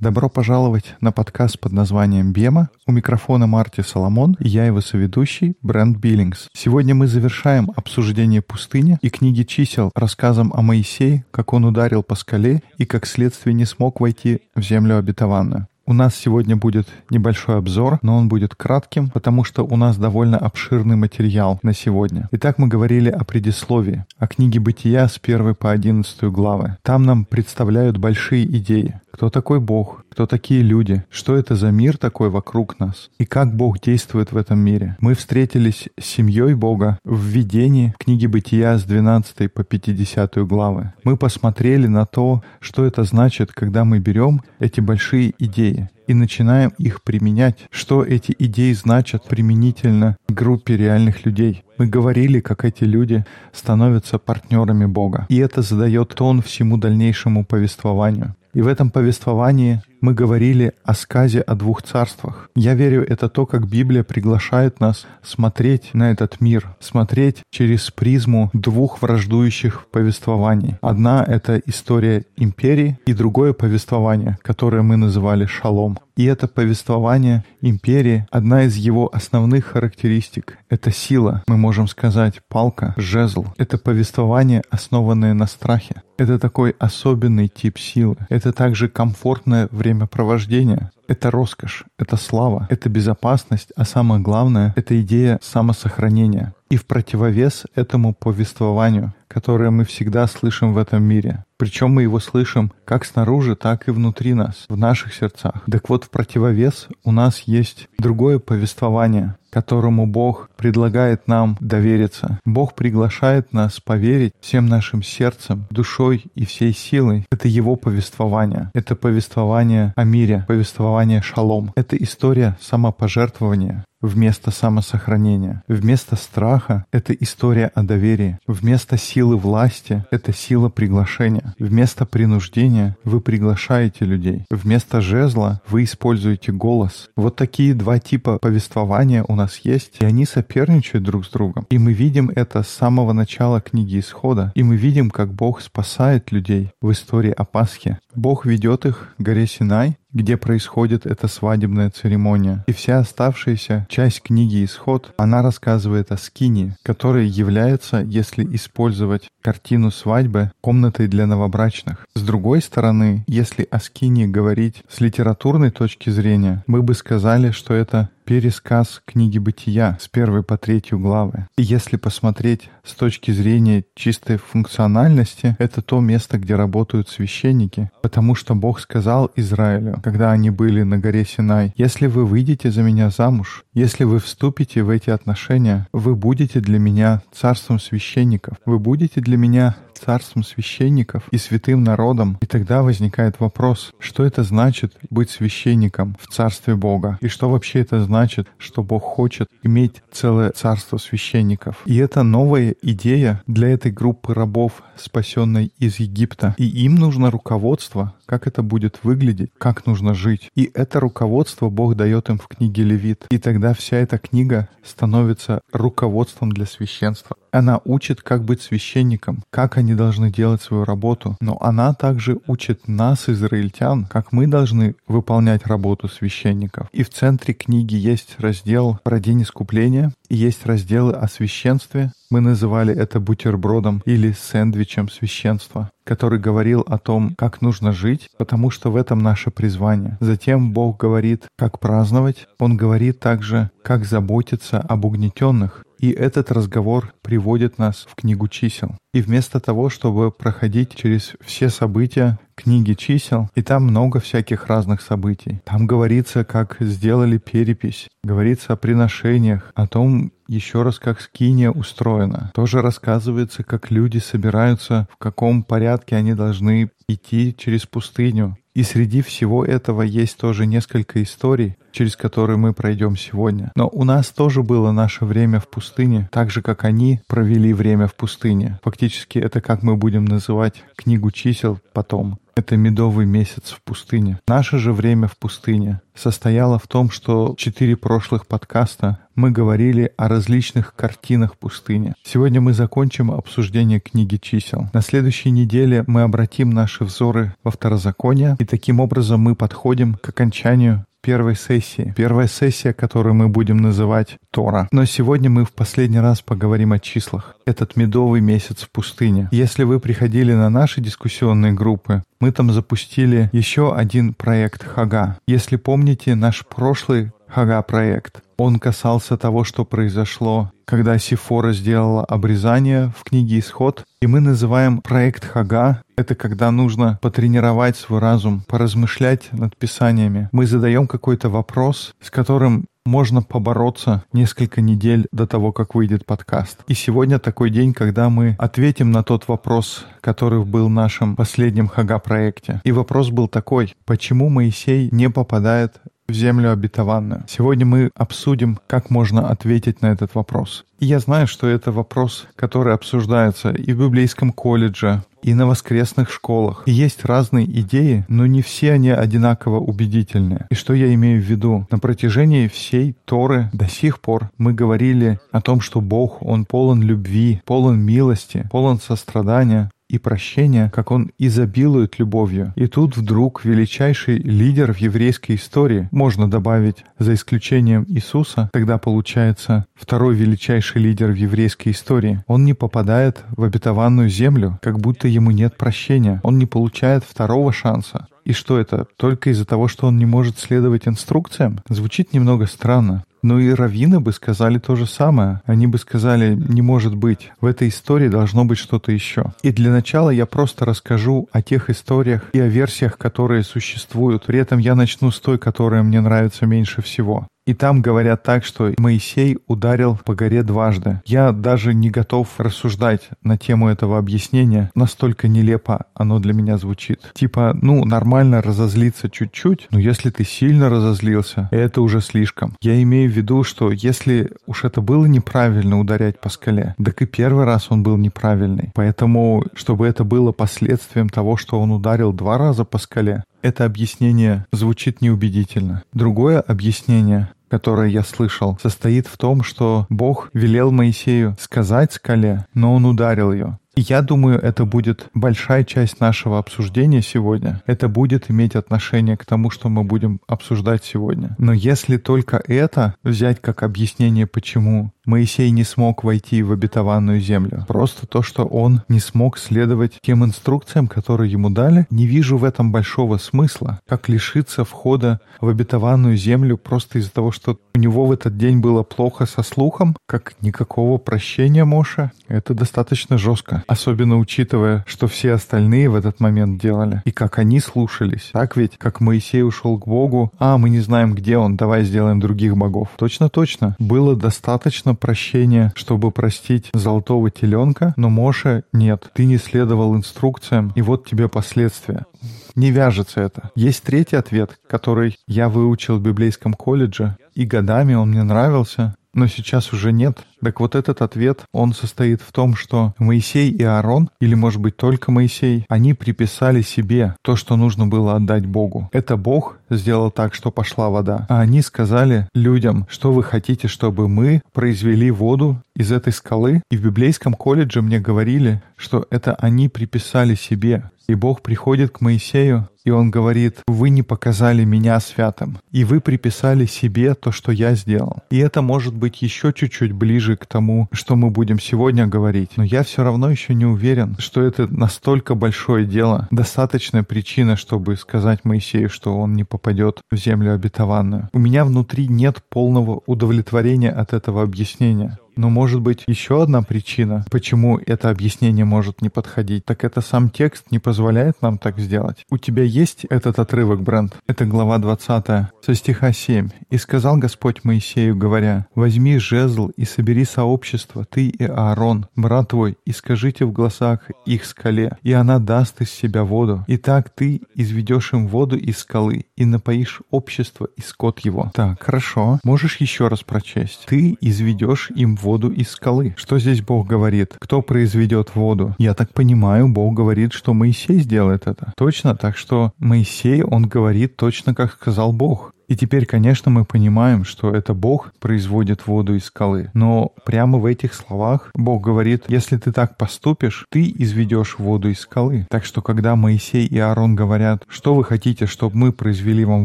[0.00, 2.70] Добро пожаловать на подкаст под названием «Бема».
[2.86, 6.48] У микрофона Марти Соломон и я его соведущий Брент Биллингс.
[6.54, 12.14] Сегодня мы завершаем обсуждение пустыни и книги чисел рассказом о Моисее, как он ударил по
[12.14, 15.68] скале и как следствие не смог войти в землю обетованную.
[15.90, 20.38] У нас сегодня будет небольшой обзор, но он будет кратким, потому что у нас довольно
[20.38, 22.28] обширный материал на сегодня.
[22.30, 26.76] Итак, мы говорили о предисловии, о книге «Бытия» с 1 по 11 главы.
[26.82, 29.00] Там нам представляют большие идеи.
[29.10, 30.04] Кто такой Бог?
[30.10, 31.04] Кто такие люди?
[31.10, 33.10] Что это за мир такой вокруг нас?
[33.18, 34.96] И как Бог действует в этом мире?
[35.00, 40.92] Мы встретились с семьей Бога в видении книги Бытия с 12 по 50 главы.
[41.04, 46.72] Мы посмотрели на то, что это значит, когда мы берем эти большие идеи и начинаем
[46.76, 51.62] их применять, что эти идеи значат применительно к группе реальных людей.
[51.78, 55.26] Мы говорили, как эти люди становятся партнерами Бога.
[55.28, 58.34] И это задает тон всему дальнейшему повествованию.
[58.52, 62.50] И в этом повествовании мы говорили о сказе о двух царствах.
[62.54, 68.50] Я верю, это то, как Библия приглашает нас смотреть на этот мир, смотреть через призму
[68.52, 70.76] двух враждующих повествований.
[70.80, 75.98] Одна— это история империи, и другое повествование, которое мы называли шалом.
[76.16, 82.92] И это повествование империи, одна из его основных характеристик— это сила, мы можем сказать, палка,
[82.98, 83.46] жезл.
[83.56, 86.02] Это повествование, основанное на страхе.
[86.18, 88.16] Это такой особенный тип силы.
[88.28, 90.90] Это также комфортное времяпровождение.
[91.08, 96.54] Это роскошь, это слава, это безопасность, а самое главное— это идея самосохранения.
[96.70, 101.44] И в противовес этому повествованию, которое мы всегда слышим в этом мире.
[101.60, 105.62] Причем мы его слышим как снаружи, так и внутри нас, в наших сердцах.
[105.70, 112.40] Так вот, в противовес у нас есть другое повествование, которому Бог предлагает нам довериться.
[112.46, 117.26] Бог приглашает нас поверить всем нашим сердцем, душой и всей силой.
[117.30, 118.70] Это Его повествование.
[118.72, 121.72] Это повествование о мире, повествование шалом.
[121.76, 125.62] Это история самопожертвования, вместо самосохранения.
[125.68, 128.38] Вместо страха— это история о доверии.
[128.46, 131.49] Вместо силы власти— это сила приглашения.
[131.58, 134.44] Вместо принуждения вы приглашаете людей.
[134.50, 137.10] Вместо жезла вы используете голос.
[137.16, 141.66] Вот такие два типа повествования у нас есть, и они соперничают друг с другом.
[141.70, 144.52] И мы видим это с самого начала книги Исхода.
[144.54, 147.98] И мы видим, как Бог спасает людей в истории о Пасхе.
[148.14, 152.64] Бог ведет их к горе Синай, где происходит эта свадебная церемония.
[152.66, 159.90] И вся оставшаяся часть книги «Исход», она рассказывает о скине, которая является, если использовать картину
[159.90, 162.06] свадьбы, комнатой для новобрачных.
[162.14, 167.74] С другой стороны, если о скине говорить с литературной точки зрения, мы бы сказали, что
[167.74, 171.48] это пересказ книги «Бытия» с первой по третью главы.
[171.58, 178.36] И если посмотреть с точки зрения чистой функциональности, это то место, где работают священники, потому
[178.36, 183.10] что Бог сказал Израилю, когда они были на горе Синай, «Если вы выйдете за меня
[183.10, 189.20] замуж, если вы вступите в эти отношения, вы будете для меня царством священников, вы будете
[189.20, 192.38] для меня царством священников и святым народом.
[192.40, 197.18] И тогда возникает вопрос, что это значит быть священником в царстве Бога?
[197.20, 198.19] И что вообще это значит,
[198.58, 201.82] что Бог хочет иметь целое царство священников?
[201.86, 206.54] И это новая идея для этой группы рабов, спасенной из Египта.
[206.58, 210.52] И им нужно руководство, как это будет выглядеть, как нужно жить.
[210.54, 213.24] И это руководство Бог дает им в книге Левит.
[213.28, 217.36] И тогда вся эта книга становится руководством для священства.
[217.50, 221.36] Она учит, как быть священником, как они должны делать свою работу.
[221.40, 226.86] Но она также учит нас, израильтян, как мы должны выполнять работу священников.
[226.92, 232.12] И в центре книги есть раздел про день искупления, есть разделы о священстве.
[232.30, 238.70] Мы называли это бутербродом или сэндвичем священства, который говорил о том, как нужно жить, потому
[238.70, 240.16] что в этом наше призвание.
[240.20, 242.46] Затем Бог говорит, как праздновать.
[242.58, 245.84] Он говорит также, как заботиться об угнетенных.
[246.00, 248.96] И этот разговор приводит нас в книгу чисел.
[249.12, 255.02] И вместо того, чтобы проходить через все события книги чисел, и там много всяких разных
[255.02, 255.60] событий.
[255.64, 262.50] Там говорится, как сделали перепись, говорится о приношениях, о том, еще раз, как скиния устроена.
[262.54, 268.56] Тоже рассказывается, как люди собираются, в каком порядке они должны идти через пустыню.
[268.74, 273.72] И среди всего этого есть тоже несколько историй, через который мы пройдем сегодня.
[273.74, 278.06] Но у нас тоже было наше время в пустыне, так же, как они провели время
[278.06, 278.78] в пустыне.
[278.82, 282.38] Фактически это как мы будем называть книгу чисел потом.
[282.56, 284.38] Это медовый месяц в пустыне.
[284.46, 290.28] Наше же время в пустыне состояло в том, что четыре прошлых подкаста мы говорили о
[290.28, 292.12] различных картинах пустыни.
[292.22, 294.88] Сегодня мы закончим обсуждение книги чисел.
[294.92, 300.28] На следующей неделе мы обратим наши взоры во второзаконие, и таким образом мы подходим к
[300.28, 302.12] окончанию первой сессии.
[302.16, 304.88] Первая сессия, которую мы будем называть Тора.
[304.92, 307.56] Но сегодня мы в последний раз поговорим о числах.
[307.70, 309.48] Этот медовый месяц в пустыне.
[309.52, 315.38] Если вы приходили на наши дискуссионные группы, мы там запустили еще один проект Хага.
[315.46, 323.22] Если помните наш прошлый Хага-проект, он касался того, что произошло, когда Сифора сделала обрезание в
[323.22, 324.04] книге «Исход».
[324.20, 330.48] И мы называем проект Хага— это когда нужно потренировать свой разум, поразмышлять над писаниями.
[330.52, 336.80] Мы задаем какой-то вопрос, с которым можно побороться несколько недель до того, как выйдет подкаст.
[336.86, 341.88] И сегодня такой день, когда мы ответим на тот вопрос, который был в нашем последнем
[341.88, 342.80] Хага-проекте.
[342.84, 346.00] И вопрос был такой, почему Моисей не попадает
[346.30, 347.44] в землю обетованную.
[347.48, 350.84] Сегодня мы обсудим, как можно ответить на этот вопрос.
[350.98, 356.30] И я знаю, что это вопрос, который обсуждается и в библейском колледже, и на воскресных
[356.30, 356.82] школах.
[356.86, 360.66] И есть разные идеи, но не все они одинаково убедительные.
[360.70, 361.86] И что я имею в виду?
[361.90, 367.02] На протяжении всей Торы до сих пор мы говорили о том, что Бог, Он полон
[367.02, 372.72] любви, полон милости, полон сострадания, и прощения, как он изобилует любовью.
[372.76, 379.86] И тут вдруг величайший лидер в еврейской истории, можно добавить, за исключением Иисуса, тогда получается
[379.94, 382.42] второй величайший лидер в еврейской истории.
[382.46, 386.40] Он не попадает в обетованную землю, как будто ему нет прощения.
[386.42, 388.26] Он не получает второго шанса.
[388.44, 389.06] И что это?
[389.16, 391.80] Только из-за того, что он не может следовать инструкциям?
[391.88, 393.24] Звучит немного странно.
[393.42, 395.62] Но и раввины бы сказали то же самое.
[395.64, 399.52] Они бы сказали, не может быть, в этой истории должно быть что-то еще.
[399.62, 404.46] И для начала я просто расскажу о тех историях и о версиях, которые существуют.
[404.46, 407.46] При этом я начну с той, которая мне нравится меньше всего.
[407.70, 411.20] И там говорят так, что Моисей ударил по горе дважды.
[411.24, 414.90] Я даже не готов рассуждать на тему этого объяснения.
[414.96, 417.30] Настолько нелепо оно для меня звучит.
[417.32, 422.74] Типа, ну, нормально разозлиться чуть-чуть, но если ты сильно разозлился, это уже слишком.
[422.82, 427.26] Я имею в виду, что если уж это было неправильно ударять по скале, так и
[427.26, 428.90] первый раз он был неправильный.
[428.96, 434.66] Поэтому, чтобы это было последствием того, что он ударил два раза по скале, это объяснение
[434.72, 436.02] звучит неубедительно.
[436.12, 442.94] Другое объяснение которое я слышал, состоит в том, что Бог велел Моисею сказать скале, но
[442.94, 443.78] он ударил ее.
[443.96, 447.82] И я думаю, это будет большая часть нашего обсуждения сегодня.
[447.86, 451.54] Это будет иметь отношение к тому, что мы будем обсуждать сегодня.
[451.58, 457.84] Но если только это взять как объяснение, почему Моисей не смог войти в обетованную землю,
[457.86, 462.64] просто то, что он не смог следовать тем инструкциям, которые ему дали, не вижу в
[462.64, 464.00] этом большого смысла.
[464.08, 468.80] Как лишиться входа в обетованную землю просто из-за того, что у него в этот день
[468.80, 473.84] было плохо со слухом, как никакого прощения Моша, это достаточно жестко.
[473.86, 477.22] Особенно учитывая, что все остальные в этот момент делали.
[477.24, 478.50] И как они слушались.
[478.52, 482.40] Так ведь, как Моисей ушел к Богу, а, мы не знаем, где он, давай сделаем
[482.40, 483.08] других богов.
[483.16, 483.96] Точно-точно.
[483.98, 489.30] Было достаточно прощения, чтобы простить золотого теленка, но Моше нет.
[489.34, 492.26] Ты не следовал инструкциям, и вот тебе последствия
[492.74, 493.70] не вяжется это.
[493.74, 499.46] Есть третий ответ, который я выучил в библейском колледже, и годами он мне нравился, но
[499.46, 500.44] сейчас уже нет.
[500.62, 504.96] Так вот этот ответ, он состоит в том, что Моисей и Аарон, или может быть
[504.96, 509.08] только Моисей, они приписали себе то, что нужно было отдать Богу.
[509.12, 511.46] Это Бог сделал так, что пошла вода.
[511.48, 516.82] А они сказали людям, что вы хотите, чтобы мы произвели воду из этой скалы.
[516.90, 521.10] И в библейском колледже мне говорили, что это они приписали себе.
[521.28, 526.20] И Бог приходит к Моисею и он говорит, вы не показали меня святым, и вы
[526.20, 528.42] приписали себе то, что я сделал.
[528.50, 532.72] И это может быть еще чуть-чуть ближе к тому, что мы будем сегодня говорить.
[532.76, 538.16] Но я все равно еще не уверен, что это настолько большое дело, достаточная причина, чтобы
[538.16, 541.48] сказать Моисею, что он не попадет в землю обетованную.
[541.52, 545.38] У меня внутри нет полного удовлетворения от этого объяснения.
[545.56, 550.50] Но может быть еще одна причина, почему это объяснение может не подходить, так это сам
[550.50, 552.44] текст не позволяет нам так сделать.
[552.50, 554.36] У тебя есть этот отрывок, Брент?
[554.46, 556.70] Это глава 20, со стиха 7.
[556.90, 562.96] «И сказал Господь Моисею, говоря, «Возьми жезл и собери сообщество, ты и Аарон, брат твой,
[563.04, 566.84] и скажите в глазах их скале, и она даст из себя воду.
[566.86, 571.70] И так ты изведешь им воду из скалы, и напоишь общество и скот его».
[571.74, 572.58] Так, хорошо.
[572.64, 574.06] Можешь еще раз прочесть.
[574.06, 576.34] «Ты изведешь им воду из скалы».
[576.36, 577.54] Что здесь Бог говорит?
[577.58, 578.94] Кто произведет воду?
[578.98, 581.92] Я так понимаю, Бог говорит, что Моисей сделает это.
[581.96, 582.34] Точно?
[582.34, 585.72] Так что Моисей, он говорит точно, как сказал Бог.
[585.90, 589.90] И теперь, конечно, мы понимаем, что это Бог производит воду из скалы.
[589.92, 595.18] Но прямо в этих словах Бог говорит, если ты так поступишь, ты изведешь воду из
[595.18, 595.66] скалы.
[595.68, 599.84] Так что, когда Моисей и Аарон говорят, что вы хотите, чтобы мы произвели вам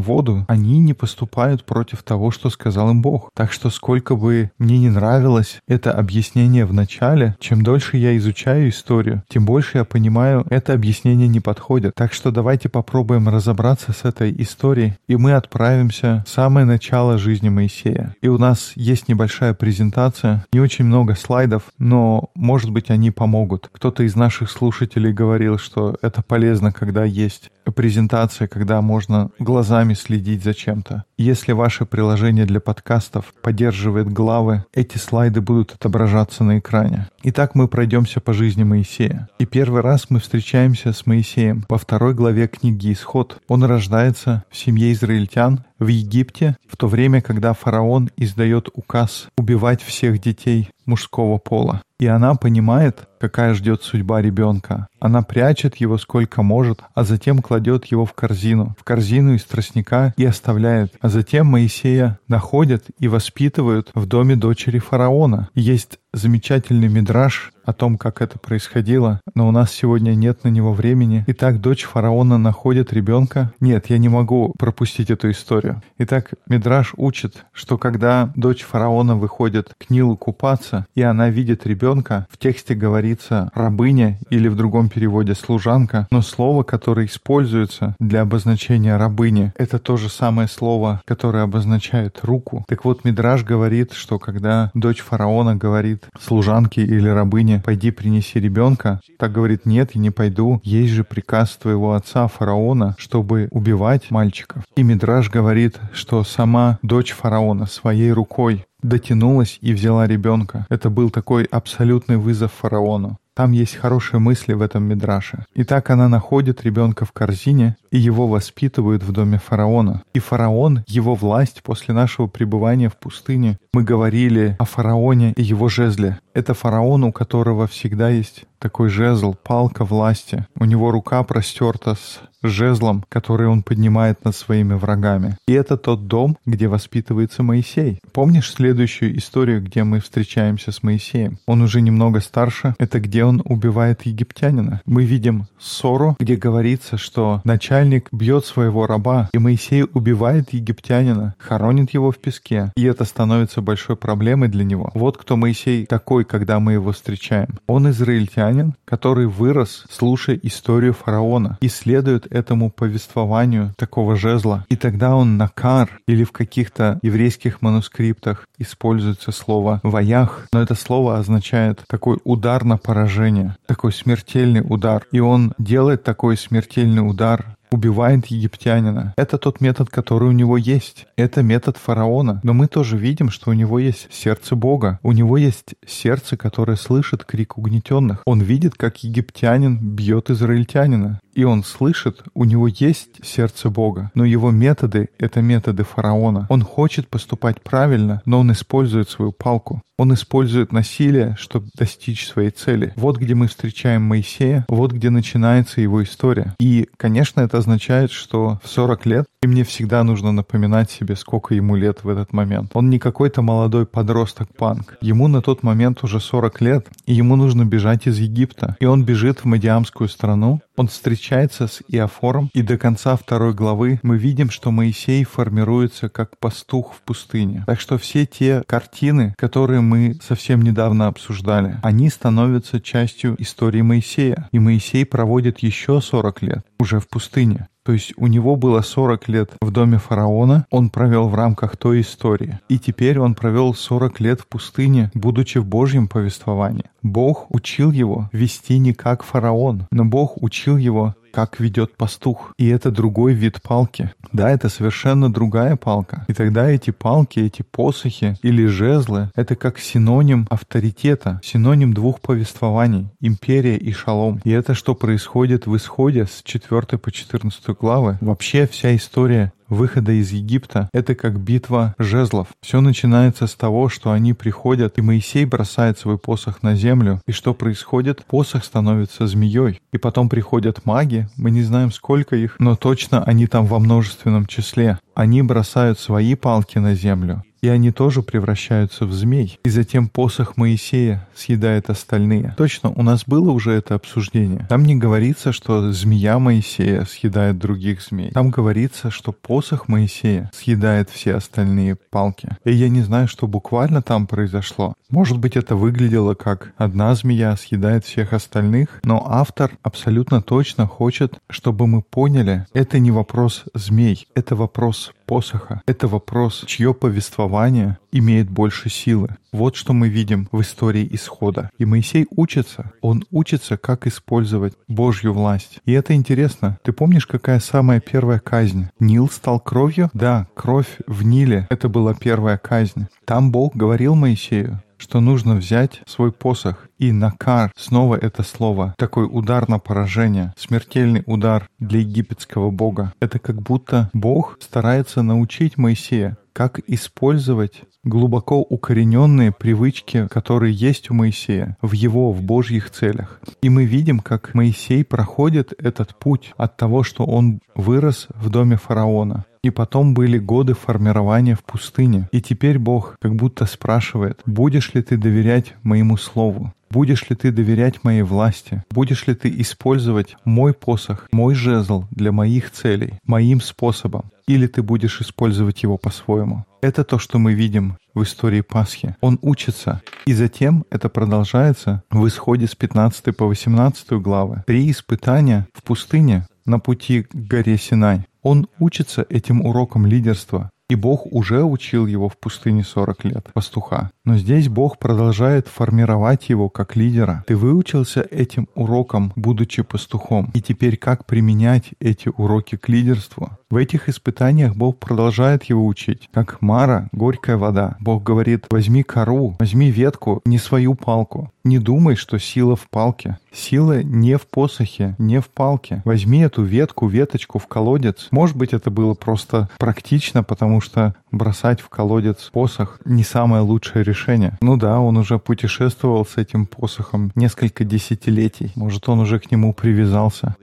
[0.00, 3.30] воду, они не поступают против того, что сказал им Бог.
[3.34, 8.68] Так что, сколько бы мне не нравилось это объяснение в начале, чем дольше я изучаю
[8.68, 11.94] историю, тем больше я понимаю, это объяснение не подходит.
[11.96, 17.18] Так что давайте попробуем разобраться с этой историей, и мы отправимся вернемся в самое начало
[17.18, 18.14] жизни Моисея.
[18.20, 23.68] И у нас есть небольшая презентация, не очень много слайдов, но, может быть, они помогут.
[23.72, 30.44] Кто-то из наших слушателей говорил, что это полезно, когда есть презентация, когда можно глазами следить
[30.44, 31.04] за чем-то.
[31.18, 37.08] Если ваше приложение для подкастов поддерживает главы, эти слайды будут отображаться на экране.
[37.22, 39.28] Итак, мы пройдемся по жизни Моисея.
[39.38, 43.40] И первый раз мы встречаемся с Моисеем во второй главе книги «Исход».
[43.48, 49.82] Он рождается в семье израильтян в Египте, в то время, когда фараон издает указ убивать
[49.82, 51.82] всех детей мужского пола.
[51.98, 54.86] И она понимает, какая ждет судьба ребенка.
[55.00, 60.12] Она прячет его сколько может, а затем кладет его в корзину, в корзину из тростника
[60.16, 60.92] и оставляет.
[61.00, 65.48] А затем Моисея находят и воспитывают в доме дочери фараона.
[65.54, 70.72] Есть замечательный мидраж о том, как это происходило, но у нас сегодня нет на него
[70.72, 71.24] времени.
[71.26, 73.52] Итак, дочь фараона находит ребенка.
[73.60, 75.82] Нет, я не могу пропустить эту историю.
[75.98, 82.26] Итак, мидраж учит, что когда дочь фараона выходит к Нилу купаться, и она видит ребенка,
[82.30, 88.96] в тексте говорится рабыня или в другом переводе служанка, но слово, которое используется для обозначения
[88.96, 92.64] рабыни, это то же самое слово, которое обозначает руку.
[92.68, 99.00] Так вот, мидраж говорит, что когда дочь фараона говорит служанке или рабыне, пойди принеси ребенка,
[99.18, 104.62] так говорит, нет, я не пойду, есть же приказ твоего отца фараона, чтобы убивать мальчиков.
[104.76, 110.66] И Мидраж говорит, что сама дочь фараона своей рукой дотянулась и взяла ребенка.
[110.68, 113.18] Это был такой абсолютный вызов фараону.
[113.36, 115.44] Там есть хорошие мысли в этом мидраше.
[115.54, 120.02] И так она находит ребенка в корзине, и его воспитывают в доме фараона.
[120.14, 125.68] И фараон, его власть после нашего пребывания в пустыне, мы говорили о фараоне и его
[125.68, 126.18] жезле.
[126.36, 130.46] Это фараон, у которого всегда есть такой жезл, палка власти.
[130.58, 135.36] У него рука простерта с жезлом, который он поднимает над своими врагами.
[135.48, 137.98] И это тот дом, где воспитывается Моисей.
[138.12, 141.38] Помнишь следующую историю, где мы встречаемся с Моисеем?
[141.46, 142.74] Он уже немного старше.
[142.78, 144.80] Это где он убивает египтянина.
[144.86, 151.94] Мы видим ссору, где говорится, что начальник бьет своего раба, и Моисей убивает египтянина, хоронит
[151.94, 152.72] его в песке.
[152.76, 154.90] И это становится большой проблемой для него.
[154.94, 157.58] Вот кто Моисей такой, когда мы его встречаем.
[157.66, 164.64] Он израильтянин, который вырос, слушая историю фараона, и следует этому повествованию такого жезла.
[164.68, 171.18] И тогда он накар или в каких-то еврейских манускриптах используется слово «ваях», но это слово
[171.18, 175.06] означает такой удар на поражение, такой смертельный удар.
[175.12, 179.14] И он делает такой смертельный удар убивает египтянина.
[179.16, 181.06] Это тот метод, который у него есть.
[181.16, 182.40] Это метод фараона.
[182.42, 184.98] Но мы тоже видим, что у него есть сердце Бога.
[185.02, 188.22] У него есть сердце, которое слышит крик угнетенных.
[188.26, 191.20] Он видит, как египтянин бьет израильтянина.
[191.36, 196.46] И он слышит, у него есть сердце Бога, но его методы— это методы фараона.
[196.48, 199.82] Он хочет поступать правильно, но он использует свою палку.
[199.98, 202.92] Он использует насилие, чтобы достичь своей цели.
[202.96, 206.54] Вот где мы встречаем Моисея, вот где начинается его история.
[206.58, 211.54] И, конечно, это означает, что в 40 лет и мне всегда нужно напоминать себе, сколько
[211.54, 212.72] ему лет в этот момент.
[212.74, 214.98] Он не какой-то молодой подросток-панк.
[215.00, 218.76] Ему на тот момент уже 40 лет, и ему нужно бежать из Египта.
[218.80, 220.88] И он бежит в Мадиамскую страну, он
[221.26, 226.94] встречается с Иофором, и до конца второй главы мы видим, что Моисей формируется как пастух
[226.94, 227.64] в пустыне.
[227.66, 234.48] Так что все те картины, которые мы совсем недавно обсуждали, они становятся частью истории Моисея.
[234.52, 237.66] И Моисей проводит еще 40 лет уже в пустыне.
[237.86, 242.00] То есть у него было 40 лет в доме фараона, он провел в рамках той
[242.00, 242.58] истории.
[242.68, 246.86] И теперь он провел 40 лет в пустыне, будучи в Божьем повествовании.
[247.02, 252.54] Бог учил его вести не как фараон, но Бог учил его как ведет пастух.
[252.56, 254.10] И это другой вид палки.
[254.32, 256.24] Да, это совершенно другая палка.
[256.28, 263.10] И тогда эти палки, эти посохи или жезлы— это как синоним авторитета, синоним двух повествований—
[263.20, 264.40] империя и шалом.
[264.44, 268.16] И это что происходит в исходе с 4 по 14 главы.
[268.22, 272.48] Вообще вся история выхода из Египта— это как битва жезлов.
[272.60, 277.20] Все начинается с того, что они приходят, и Моисей бросает свой посох на землю.
[277.26, 278.24] И что происходит?
[278.26, 279.80] Посох становится змеей.
[279.92, 284.46] И потом приходят маги, мы не знаем сколько их, но точно они там во множественном
[284.46, 284.98] числе.
[285.14, 289.58] Они бросают свои палки на землю, и они тоже превращаются в змей.
[289.64, 292.54] И затем посох Моисея съедает остальные.
[292.56, 294.66] Точно, у нас было уже это обсуждение.
[294.68, 298.30] Там не говорится, что змея Моисея съедает других змей.
[298.30, 302.56] Там говорится, что посох Моисея съедает все остальные палки.
[302.64, 304.94] И я не знаю, что буквально там произошло.
[305.10, 311.34] Может быть, это выглядело как одна змея съедает всех остальных, но автор абсолютно точно хочет,
[311.50, 315.82] чтобы мы поняли, это не вопрос змей, это вопрос посоха.
[315.86, 319.36] Это вопрос, чье повествование имеет больше силы.
[319.52, 321.70] Вот что мы видим в истории исхода.
[321.78, 322.92] И Моисей учится.
[323.00, 325.78] Он учится, как использовать Божью власть.
[325.84, 326.78] И это интересно.
[326.82, 328.88] Ты помнишь, какая самая первая казнь?
[329.00, 330.10] Нил стал кровью?
[330.14, 331.66] Да, кровь в Ниле.
[331.70, 333.06] Это была первая казнь.
[333.24, 339.28] Там Бог говорил Моисею, что нужно взять свой посох и накар, снова это слово, такой
[339.30, 343.12] удар на поражение, смертельный удар для египетского бога.
[343.20, 351.14] Это как будто Бог старается научить Моисея, как использовать глубоко укорененные привычки, которые есть у
[351.14, 353.40] Моисея, в его, в Божьих целях.
[353.60, 358.76] И мы видим, как Моисей проходит этот путь от того, что он вырос в доме
[358.76, 362.28] фараона, и потом были годы формирования в пустыне.
[362.30, 366.72] И теперь Бог как будто спрашивает, будешь ли ты доверять моему слову?
[366.88, 368.84] Будешь ли ты доверять моей власти?
[368.90, 374.30] Будешь ли ты использовать мой посох, мой жезл для моих целей, моим способом?
[374.46, 376.64] Или ты будешь использовать его по-своему?
[376.80, 379.16] Это то, что мы видим в истории Пасхи.
[379.20, 380.00] Он учится.
[380.26, 384.62] И затем это продолжается в исходе с 15 по 18 главы.
[384.68, 388.26] Три испытания в пустыне на пути к горе Синай.
[388.46, 394.12] Он учится этим урокам лидерства, и Бог уже учил его в пустыне 40 лет, пастуха.
[394.24, 397.42] Но здесь Бог продолжает формировать его как лидера.
[397.48, 400.52] Ты выучился этим урокам, будучи пастухом.
[400.54, 403.50] И теперь как применять эти уроки к лидерству?
[403.68, 406.28] В этих испытаниях Бог продолжает его учить.
[406.32, 407.96] Как Мара, горькая вода.
[407.98, 411.50] Бог говорит, возьми кору, возьми ветку, не свою палку.
[411.64, 413.38] Не думай, что сила в палке.
[413.52, 416.00] Сила не в посохе, не в палке.
[416.04, 418.28] Возьми эту ветку, веточку в колодец.
[418.30, 424.04] Может быть, это было просто практично, потому что бросать в колодец посох не самое лучшее
[424.04, 424.56] решение.
[424.60, 428.70] Ну да, он уже путешествовал с этим посохом несколько десятилетий.
[428.76, 430.54] Может, он уже к нему привязался.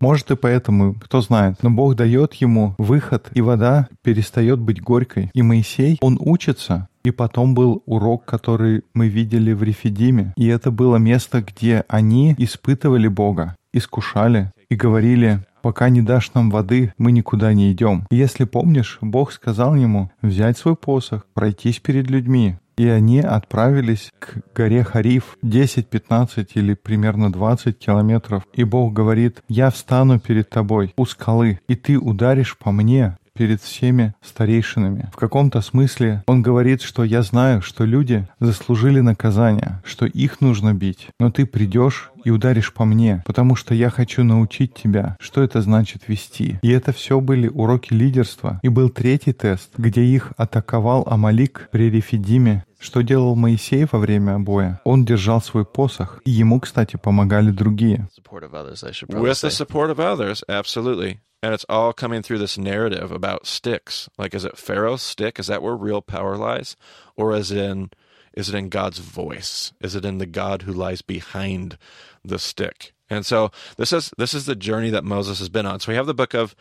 [0.00, 5.30] Может и поэтому, кто знает, но Бог дает ему выход, и вода перестает быть горькой.
[5.32, 10.34] И Моисей, он учится, и потом был урок, который мы видели в Рефидиме.
[10.36, 16.50] И это было место, где они испытывали Бога, искушали и говорили, пока не дашь нам
[16.50, 18.06] воды, мы никуда не идем.
[18.10, 24.10] И если помнишь, Бог сказал ему взять свой посох, пройтись перед людьми, и они отправились
[24.18, 28.42] к горе Хариф 10, 15 или примерно 20 километров.
[28.54, 33.60] И Бог говорит, я встану перед тобой у скалы, и ты ударишь по мне, перед
[33.60, 35.10] всеми старейшинами.
[35.12, 40.74] В каком-то смысле он говорит, что я знаю, что люди заслужили наказание, что их нужно
[40.74, 45.42] бить, но ты придешь и ударишь по мне, потому что я хочу научить тебя, что
[45.42, 46.58] это значит вести.
[46.62, 48.60] И это все были уроки лидерства.
[48.62, 54.40] И был третий тест, где их атаковал Амалик при Рефидиме, что делал Моисей во время
[54.40, 54.80] боя?
[54.84, 58.08] Он держал свой посох, и ему, кстати, помогали другие.
[58.28, 61.20] With the support of others, absolutely.
[61.42, 64.08] And it's all coming through this narrative about sticks.
[64.16, 65.40] Like, is it Pharaoh's stick?
[65.40, 66.76] Is that where real power lies?
[67.16, 67.90] Or is it in,
[68.32, 69.72] is it in God's voice?
[69.80, 71.78] Is it in the God who lies behind
[72.24, 72.92] the stick?
[73.12, 75.80] And so this is this is the journey that Moses has been on.
[75.80, 76.56] So we have the book of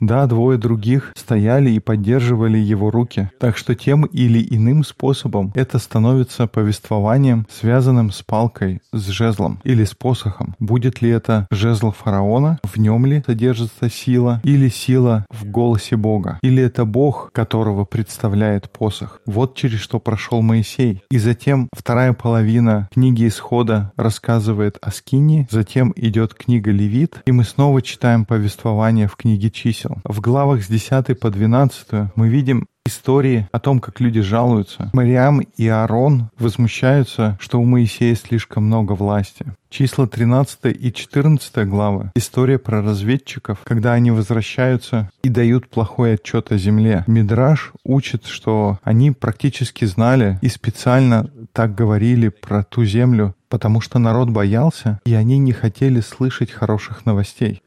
[0.00, 3.30] Да, двое других стояли и поддерживали его руки.
[3.38, 9.84] Так что тем или иным способом это становится повествованием, связанным с палкой, с жезлом или
[9.84, 10.54] с посохом.
[10.58, 16.38] Будет ли это жезл фараона, в нем ли содержится сила, или сила в голосе Бога,
[16.42, 19.20] или это Бог, которого представляет посох.
[19.26, 21.02] Вот через что прошел Моисей.
[21.10, 27.42] И затем вторая половина книги Исхода рассказывает о Скинии, Затем идет книга Левит, и мы
[27.42, 29.98] снова читаем повествование в книге чисел.
[30.04, 34.90] В главах с 10 по 12 мы видим истории о том, как люди жалуются.
[34.92, 39.46] Мариам и Аарон возмущаются, что у Моисея слишком много власти.
[39.68, 42.10] Числа 13 и 14 главы.
[42.14, 47.04] История про разведчиков, когда они возвращаются и дают плохой отчет о земле.
[47.06, 53.98] Мидраш учит, что они практически знали и специально так говорили про ту землю, потому что
[53.98, 57.62] народ боялся, и они не хотели слышать хороших новостей.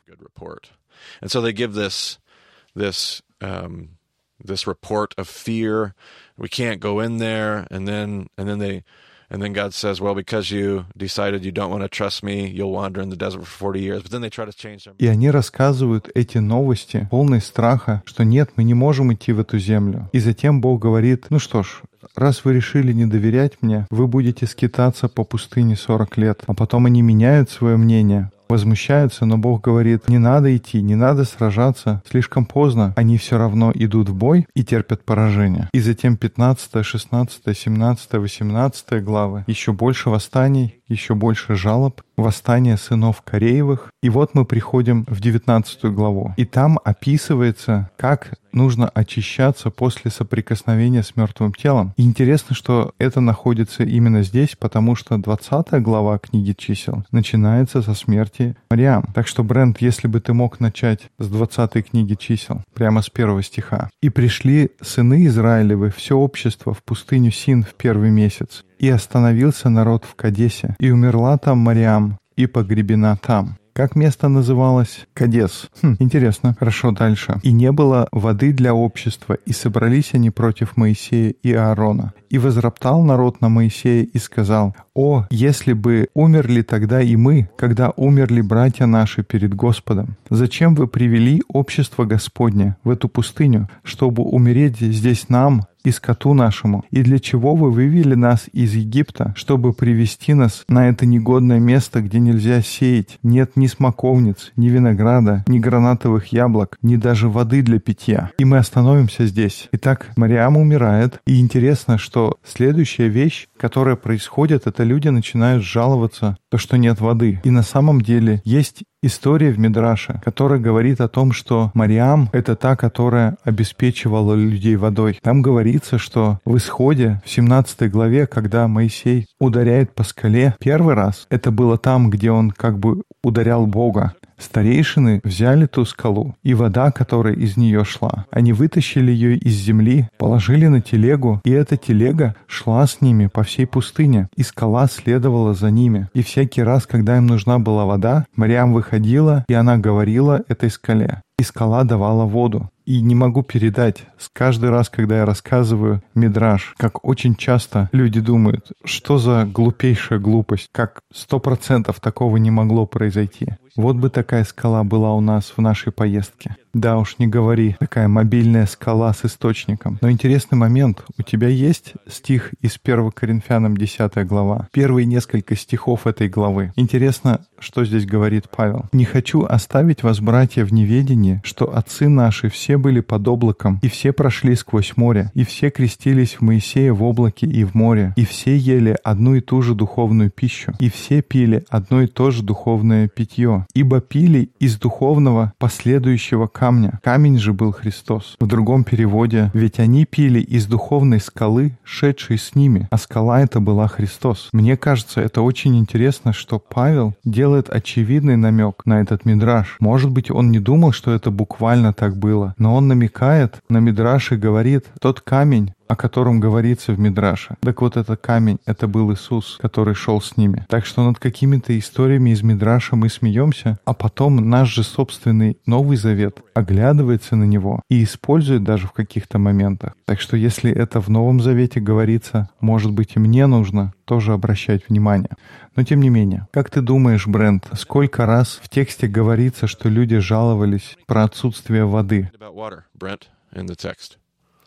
[3.41, 3.97] Um,
[4.43, 5.95] this report of fear.
[6.37, 7.67] We can't go in there.
[7.71, 8.83] And then, and then they,
[9.29, 12.71] and then God says, well, because you decided you don't want to trust me, you'll
[12.71, 14.03] wander in the desert for 40 years.
[14.03, 14.93] But then they try to change their...
[14.97, 19.59] И они рассказывают эти новости, полные страха, что нет, мы не можем идти в эту
[19.59, 20.09] землю.
[20.11, 21.81] И затем Бог говорит, ну что ж,
[22.15, 26.43] раз вы решили не доверять мне, вы будете скитаться по пустыне 40 лет.
[26.47, 31.25] А потом они меняют свое мнение, возмущаются, но Бог говорит, не надо идти, не надо
[31.25, 32.93] сражаться, слишком поздно.
[32.95, 35.69] Они все равно идут в бой и терпят поражение.
[35.73, 39.43] И затем 15, 16, 17, 18 главы.
[39.47, 43.91] Еще больше восстаний, еще больше жалоб, восстание сынов Кореевых.
[44.01, 46.33] И вот мы приходим в 19 главу.
[46.37, 51.93] И там описывается, как нужно очищаться после соприкосновения с мертвым телом.
[51.97, 57.93] И интересно, что это находится именно здесь, потому что 20 глава книги чисел начинается со
[57.93, 59.09] смерти Мариам.
[59.13, 63.41] Так что, Брент, если бы ты мог начать с 20 книги чисел, прямо с первого
[63.43, 63.89] стиха.
[64.01, 70.03] «И пришли сыны Израилевы, все общество, в пустыню Син в первый месяц, и остановился народ
[70.03, 73.55] в Кадесе, и умерла там Мариам, и погребена там.
[73.71, 75.07] Как место называлось?
[75.13, 75.69] Кадес.
[75.81, 76.55] Хм, интересно.
[76.59, 77.39] Хорошо, дальше.
[77.43, 82.13] «И не было воды для общества, и собрались они против Моисея и Аарона.
[82.29, 87.91] И возроптал народ на Моисея и сказал, «О, если бы умерли тогда и мы, когда
[87.95, 90.17] умерли братья наши перед Господом!
[90.29, 96.83] Зачем вы привели общество Господне в эту пустыню, чтобы умереть здесь нам, и скоту нашему?
[96.91, 102.01] И для чего вы вывели нас из Египта, чтобы привести нас на это негодное место,
[102.01, 103.19] где нельзя сеять?
[103.23, 108.31] Нет ни смоковниц, ни винограда, ни гранатовых яблок, ни даже воды для питья.
[108.37, 109.69] И мы остановимся здесь.
[109.71, 111.19] Итак, Мариам умирает.
[111.25, 117.41] И интересно, что следующая вещь, которая происходит, это люди начинают жаловаться, то, что нет воды.
[117.43, 122.55] И на самом деле есть история в Мидраше, которая говорит о том, что Мариам— это
[122.55, 125.17] та, которая обеспечивала людей водой.
[125.23, 131.25] Там говорится, что в исходе, в 17 главе, когда Моисей ударяет по скале первый раз,
[131.31, 134.13] это было там, где он как бы ударял Бога.
[134.37, 138.25] Старейшины взяли ту скалу, и вода, которая из нее шла.
[138.31, 143.43] Они вытащили ее из земли, положили на телегу, и эта телега шла с ними по
[143.43, 146.09] всей пустыне, и скала следовала за ними.
[146.13, 151.21] И всякий раз, когда им нужна была вода, Мариам выходила, и она говорила этой скале.
[151.39, 152.69] И скала давала воду.
[152.85, 158.71] И не могу передать, каждый раз, когда я рассказываю мидраж, как очень часто люди думают,
[158.83, 163.53] что за глупейшая глупость, как сто процентов такого не могло произойти.
[163.75, 166.55] Вот бы такая скала была у нас в нашей поездке.
[166.75, 169.99] Да уж не говори, такая мобильная скала с источником.
[170.01, 171.03] Но интересный момент.
[171.19, 174.67] У тебя есть стих из 1 Коринфянам 10 глава?
[174.71, 176.71] Первые несколько стихов этой главы.
[176.75, 178.85] Интересно, что здесь говорит Павел.
[178.91, 183.87] «Не хочу оставить вас, братья, в неведении, что отцы наши все были под облаком, и
[183.87, 188.25] все прошли сквозь море, и все крестились в Моисея в облаке и в море, и
[188.25, 192.43] все ели одну и ту же духовную пищу, и все пили одно и то же
[192.43, 196.99] духовное питье, ибо пили из духовного последующего камня.
[197.03, 198.35] Камень же был Христос.
[198.39, 203.59] В другом переводе, ведь они пили из духовной скалы, шедшей с ними, а скала это
[203.59, 204.49] была Христос.
[204.51, 209.77] Мне кажется, это очень интересно, что Павел делает очевидный намек на этот мидраж.
[209.79, 214.31] Может быть, он не думал, что это буквально так было, но он намекает на мидраж
[214.31, 217.55] и говорит, тот камень, о котором говорится в Мидраше.
[217.61, 220.65] Так вот, этот камень— это был Иисус, который шел с ними.
[220.69, 225.97] Так что над какими-то историями из Мидраша мы смеемся, а потом наш же собственный Новый
[225.97, 229.93] Завет оглядывается на него и использует даже в каких-то моментах.
[230.05, 234.89] Так что если это в Новом Завете говорится, может быть и мне нужно тоже обращать
[234.89, 235.31] внимание.
[235.75, 240.17] Но тем не менее, как ты думаешь, Брент, сколько раз в тексте говорится, что люди
[240.17, 242.29] жаловались про отсутствие воды?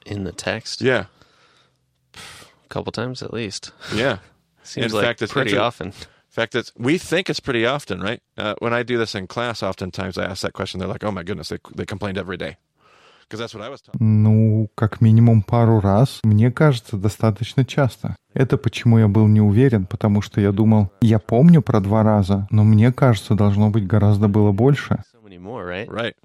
[0.07, 0.81] In the text.
[0.81, 1.07] Yeah,
[2.14, 3.73] a couple times at least.
[3.95, 4.19] yeah.
[4.62, 5.87] Seems In like fact, it's pretty inter- often.
[5.88, 8.21] In fact, it's, we think it's pretty often, right?
[8.37, 10.81] Uh, when I do this in class, oftentimes I ask that question.
[10.81, 12.57] They're like, "Oh my goodness, they they complained every day,"
[13.23, 13.95] because that's what I was taught.
[14.01, 16.21] Ну, как минимум пару раз.
[16.25, 18.16] Мне кажется, достаточно часто.
[18.35, 22.47] Это почему я был не уверен, потому что я думал, я помню про два раза,
[22.51, 25.03] но мне кажется, должно быть гораздо было больше.
[25.45, 25.88] So many more, right?
[25.88, 26.15] Right.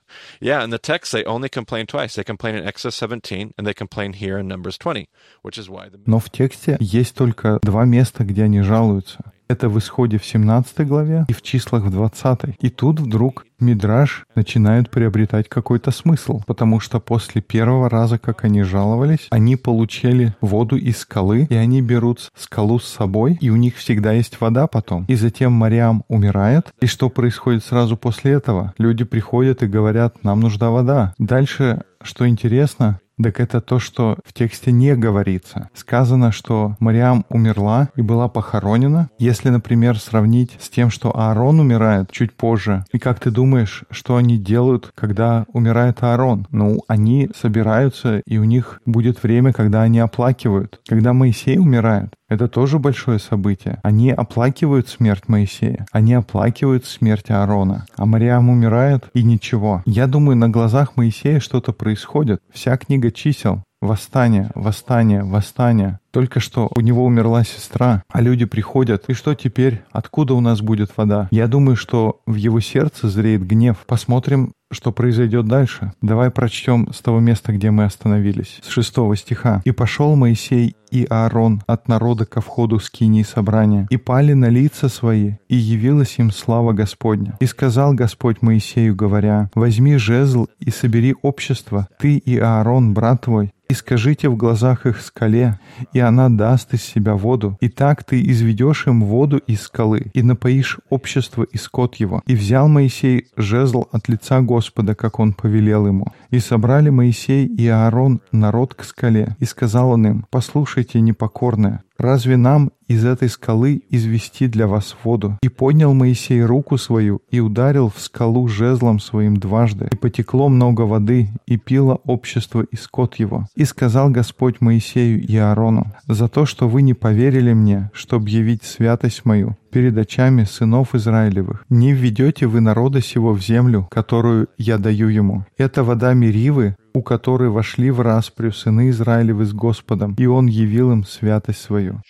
[0.40, 2.14] Yeah, in the text, they only complain twice.
[2.14, 5.10] They complain in Exodus 17, and they complain here in Numbers 20,
[5.42, 9.32] which is why the Но в тексте есть только два места, где они жалуются.
[9.51, 12.55] Это в исходе в 17 главе и в числах в 20.
[12.61, 18.63] И тут вдруг Мидраш начинает приобретать какой-то смысл, потому что после первого раза, как они
[18.63, 23.75] жаловались, они получили воду из скалы, и они берут скалу с собой, и у них
[23.75, 25.03] всегда есть вода потом.
[25.09, 28.73] И затем Мариам умирает, и что происходит сразу после этого?
[28.77, 31.13] Люди приходят и говорят, нам нужна вода.
[31.17, 35.69] Дальше, что интересно, так это то, что в тексте не говорится.
[35.73, 39.09] Сказано, что Мариам умерла и была похоронена.
[39.17, 44.15] Если, например, сравнить с тем, что Аарон умирает чуть позже, и как ты думаешь, что
[44.15, 46.47] они делают, когда умирает Аарон?
[46.51, 50.79] Ну, они собираются, и у них будет время, когда они оплакивают.
[50.87, 53.81] Когда Моисей умирает, это тоже большое событие.
[53.83, 55.85] Они оплакивают смерть Моисея.
[55.91, 57.85] Они оплакивают смерть Аарона.
[57.97, 59.83] А Мариам умирает, и ничего.
[59.85, 62.41] Я думаю, на глазах Моисея что-то происходит.
[62.53, 63.63] Вся книга чисел.
[63.81, 65.99] Восстание, восстание, восстание.
[66.11, 69.09] Только что у него умерла сестра, а люди приходят.
[69.09, 69.81] И что теперь?
[69.91, 71.27] Откуда у нас будет вода?
[71.31, 73.77] Я думаю, что в его сердце зреет гнев.
[73.85, 75.93] Посмотрим, что произойдет дальше.
[76.01, 79.61] Давай прочтем с того места, где мы остановились, с шестого стиха.
[79.65, 84.89] «И пошел Моисей и Аарон от народа ко входу скинии собрания, и пали на лица
[84.89, 87.37] свои, и явилась им слава Господня.
[87.39, 93.51] И сказал Господь Моисею, говоря, «Возьми жезл и собери общество, ты и Аарон, брат твой,
[93.71, 95.57] и скажите в глазах их скале,
[95.93, 97.57] и она даст из себя воду.
[97.61, 102.21] И так ты изведешь им воду из скалы, и напоишь общество и скот его.
[102.27, 106.07] И взял Моисей жезл от лица Господа, как он повелел ему.
[106.31, 109.37] И собрали Моисей и Аарон народ к скале.
[109.39, 115.37] И сказал он им, послушайте, непокорные, Разве нам из этой скалы извести для вас воду?
[115.43, 119.87] И поднял Моисей руку свою и ударил в скалу жезлом своим дважды.
[119.91, 123.45] И потекло много воды, и пило общество и скот его.
[123.61, 128.63] И сказал Господь Моисею и Аарону, «За то, что вы не поверили мне, чтобы явить
[128.63, 134.79] святость мою перед очами сынов Израилевых, не введете вы народа сего в землю, которую я
[134.79, 135.45] даю ему.
[135.57, 140.91] Это вода Меривы, у которой вошли в распрю сыны Израилевы с Господом, и он явил
[140.91, 142.01] им святость свою».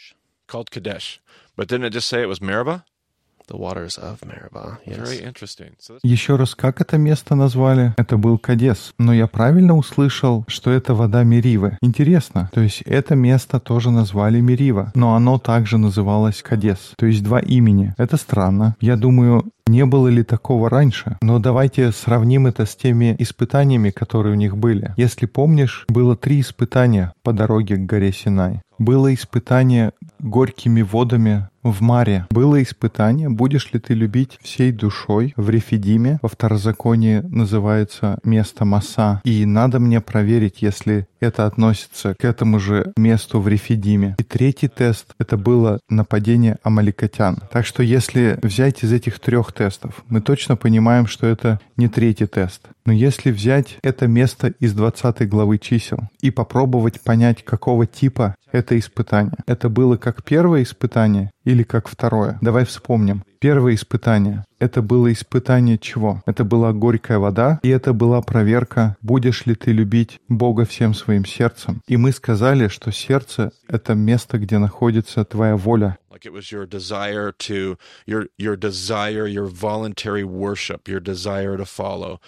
[6.03, 7.93] Еще раз, как это место назвали?
[7.97, 8.93] Это был Кадес.
[8.97, 11.77] Но я правильно услышал, что это вода Меривы.
[11.81, 12.49] Интересно.
[12.53, 16.93] То есть это место тоже назвали Мерива, но оно также называлось Кадес.
[16.97, 17.93] То есть два имени.
[17.97, 18.75] Это странно.
[18.79, 21.17] Я думаю, не было ли такого раньше?
[21.21, 24.93] Но давайте сравним это с теми испытаниями, которые у них были.
[24.97, 28.61] Если помнишь, было три испытания по дороге к горе Синай.
[28.77, 32.25] Было испытание горькими водами в маре.
[32.31, 36.19] Было испытание, будешь ли ты любить всей душой в Рефидиме.
[36.21, 39.21] Во второзаконии называется место Маса.
[39.23, 44.15] И надо мне проверить, если это относится к этому же месту в Рефидиме.
[44.17, 47.37] И третий тест— это было нападение амаликотян.
[47.51, 52.25] Так что если взять из этих трех тестов, мы точно понимаем, что это не третий
[52.25, 52.67] тест.
[52.85, 58.77] Но если взять это место из 20 главы чисел и попробовать понять, какого типа это
[58.77, 62.37] испытание, это было как первое испытание или как второе?
[62.41, 63.23] Давай вспомним.
[63.39, 66.21] Первое испытание— это было испытание чего?
[66.25, 71.25] Это была горькая вода, и это была проверка, будешь ли ты любить Бога всем своим
[71.25, 71.81] сердцем.
[71.87, 76.65] И мы сказали, что сердце— это место, где находится твоя воля, like it was your
[76.65, 82.19] desire to your your desire, your voluntary worship, your desire to follow.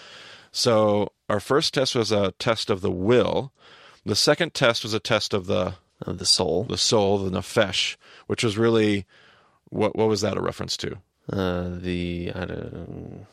[0.52, 3.52] So our first test was a test of the will.
[4.06, 6.66] The second test was a test of the Of the soul.
[6.66, 7.96] the soul, the nefesh,
[8.28, 9.06] which was really
[9.70, 10.98] what what was that a reference to?
[11.32, 13.26] Uh, the I don't,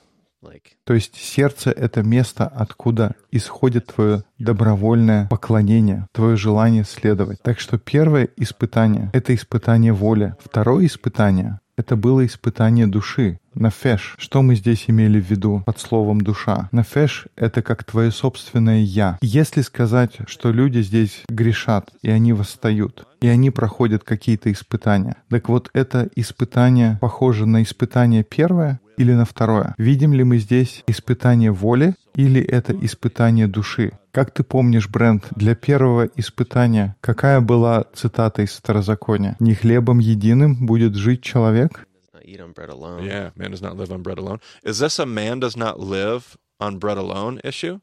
[0.43, 7.43] Like, То есть сердце— это место, откуда исходит твое добровольное поклонение, твое желание следовать.
[7.43, 10.35] Так что первое испытание— это испытание воли.
[10.43, 13.39] Второе испытание— это было испытание души.
[13.55, 14.15] Нафеш.
[14.19, 16.69] Что мы здесь имели в виду под словом «душа»?
[16.73, 19.19] Нафеш— это как твое собственное «я».
[19.21, 25.49] Если сказать, что люди здесь грешат, и они восстают, и они проходят какие-то испытания, так
[25.49, 29.75] вот это испытание похоже на испытание первое или на второе?
[29.79, 33.93] Видим ли мы здесь испытание воли или это испытание души?
[34.13, 39.37] Как ты помнишь, Брент, для первого испытания какая была цитата из Второзакония?
[39.39, 41.87] «Не хлебом единым будет жить человек,
[42.31, 43.05] eat on bread alone.
[43.05, 44.41] Yeah, man does not live on bread alone.
[44.63, 47.81] Is this a man does not live on bread alone issue?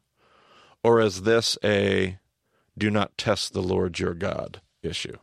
[0.84, 2.20] Or is this a
[2.78, 5.18] do not test the Lord your God issue?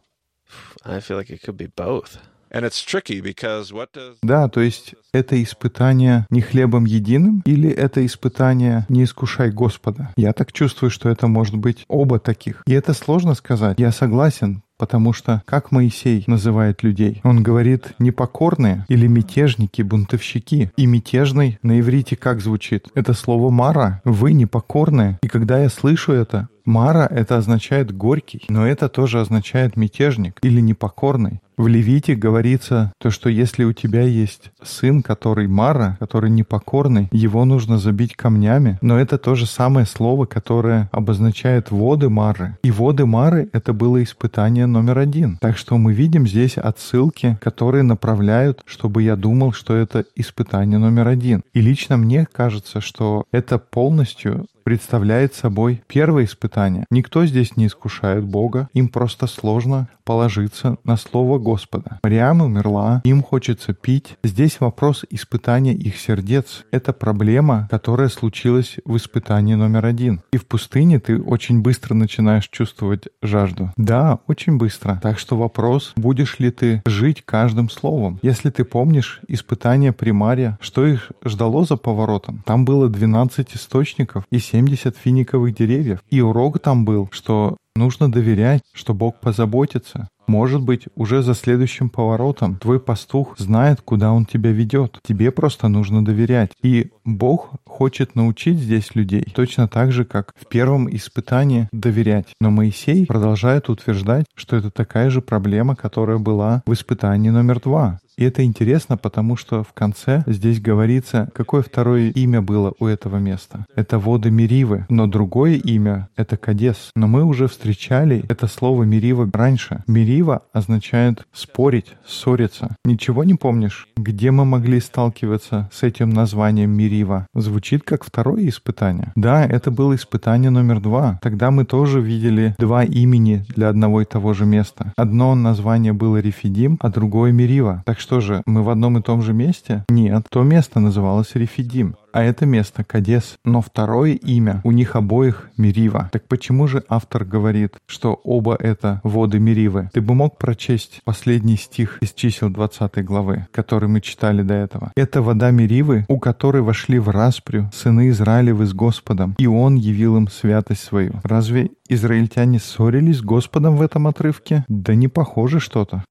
[0.84, 2.18] I feel like it could be both.
[2.50, 7.68] And it's tricky because what does Да, то есть это испытание не хлебом единым или
[7.68, 10.12] это испытание не искушай Господа?
[10.16, 12.62] Я так чувствую, что это может быть оба таких.
[12.66, 13.80] И это сложно сказать.
[13.80, 17.22] Я согласен, Потому что как Моисей называет людей?
[17.24, 20.70] Он говорит непокорные или мятежники, бунтовщики.
[20.76, 22.88] И мятежный на иврите как звучит?
[22.94, 24.02] Это слово «мара».
[24.04, 25.18] Вы непокорные.
[25.22, 30.60] И когда я слышу это, Мара— это означает горький, но это тоже означает мятежник или
[30.60, 31.40] непокорный.
[31.56, 37.44] В Левите говорится то, что если у тебя есть сын, который Мара, который непокорный, его
[37.44, 42.58] нужно забить камнями, но это то же самое слово, которое обозначает воды Мары.
[42.64, 45.38] И воды Мары— это было испытание номер один.
[45.40, 51.06] Так что мы видим здесь отсылки, которые направляют, чтобы я думал, что это испытание номер
[51.06, 51.42] один.
[51.52, 56.86] И лично мне кажется, что это полностью представляет собой первое испытание.
[56.90, 62.00] Никто здесь не искушает Бога, им просто сложно положиться на Слово Господа.
[62.02, 64.16] Мариам умерла, им хочется пить.
[64.24, 66.64] Здесь вопрос испытания их сердец.
[66.70, 70.22] Это проблема, которая случилась в испытании номер один.
[70.32, 73.70] И в пустыне ты очень быстро начинаешь чувствовать жажду.
[73.76, 74.98] Да, очень быстро.
[75.02, 78.18] Так что вопрос, будешь ли ты жить каждым словом.
[78.22, 82.42] Если ты помнишь испытание примария, что их ждало за поворотом?
[82.46, 85.98] Там было 12 источников и 70 финиковых деревьев.
[86.10, 90.08] И урок там был, что нужно доверять, что Бог позаботится.
[90.28, 95.00] Может быть, уже за следующим поворотом твой пастух знает, куда он тебя ведет.
[95.02, 96.52] Тебе просто нужно доверять.
[96.62, 102.28] И Бог хочет научить здесь людей точно так же, как в первом испытании доверять.
[102.40, 107.98] Но Моисей продолжает утверждать, что это такая же проблема, которая была в испытании номер два.
[108.16, 113.16] И это интересно, потому что в конце здесь говорится, какое второе имя было у этого
[113.16, 113.66] места.
[113.74, 116.90] Это воды Меривы, но другое имя— это Кадес.
[116.94, 119.82] Но мы уже встречали это слово Мерива раньше.
[119.86, 122.76] Мерива означает спорить, ссориться.
[122.84, 123.88] Ничего не помнишь?
[123.96, 127.26] Где мы могли сталкиваться с этим названием Мерива?
[127.34, 129.12] Звучит как второе испытание.
[129.16, 131.18] Да, это было испытание номер два.
[131.22, 134.92] Тогда мы тоже видели два имени для одного и того же места.
[134.96, 137.82] Одно название было Рефидим, а другое Мерива.
[137.86, 139.82] Так что же, мы в одном и том же месте?
[139.88, 143.38] Нет, то место называлось Рефидим, а это место Кадес.
[143.46, 146.10] Но второе имя у них обоих Мерива.
[146.12, 149.88] Так почему же автор говорит, что оба это воды Меривы?
[149.94, 154.92] Ты бы мог прочесть последний стих из чисел 20 главы, который мы читали до этого.
[154.96, 160.18] Это вода Меривы, у которой вошли в распрю сыны Израилевы с Господом, и Он явил
[160.18, 161.14] им святость свою.
[161.24, 164.66] Разве израильтяне ссорились с Господом в этом отрывке?
[164.68, 166.04] Да не похоже что-то.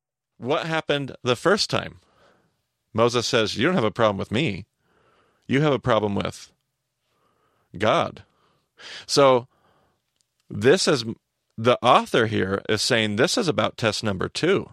[0.43, 1.99] What happened the first time?
[2.93, 4.65] Moses says, You don't have a problem with me.
[5.47, 6.51] You have a problem with
[7.77, 8.23] God.
[9.05, 9.47] So
[10.49, 11.05] this is
[11.57, 14.69] the author here is saying this is about test number two.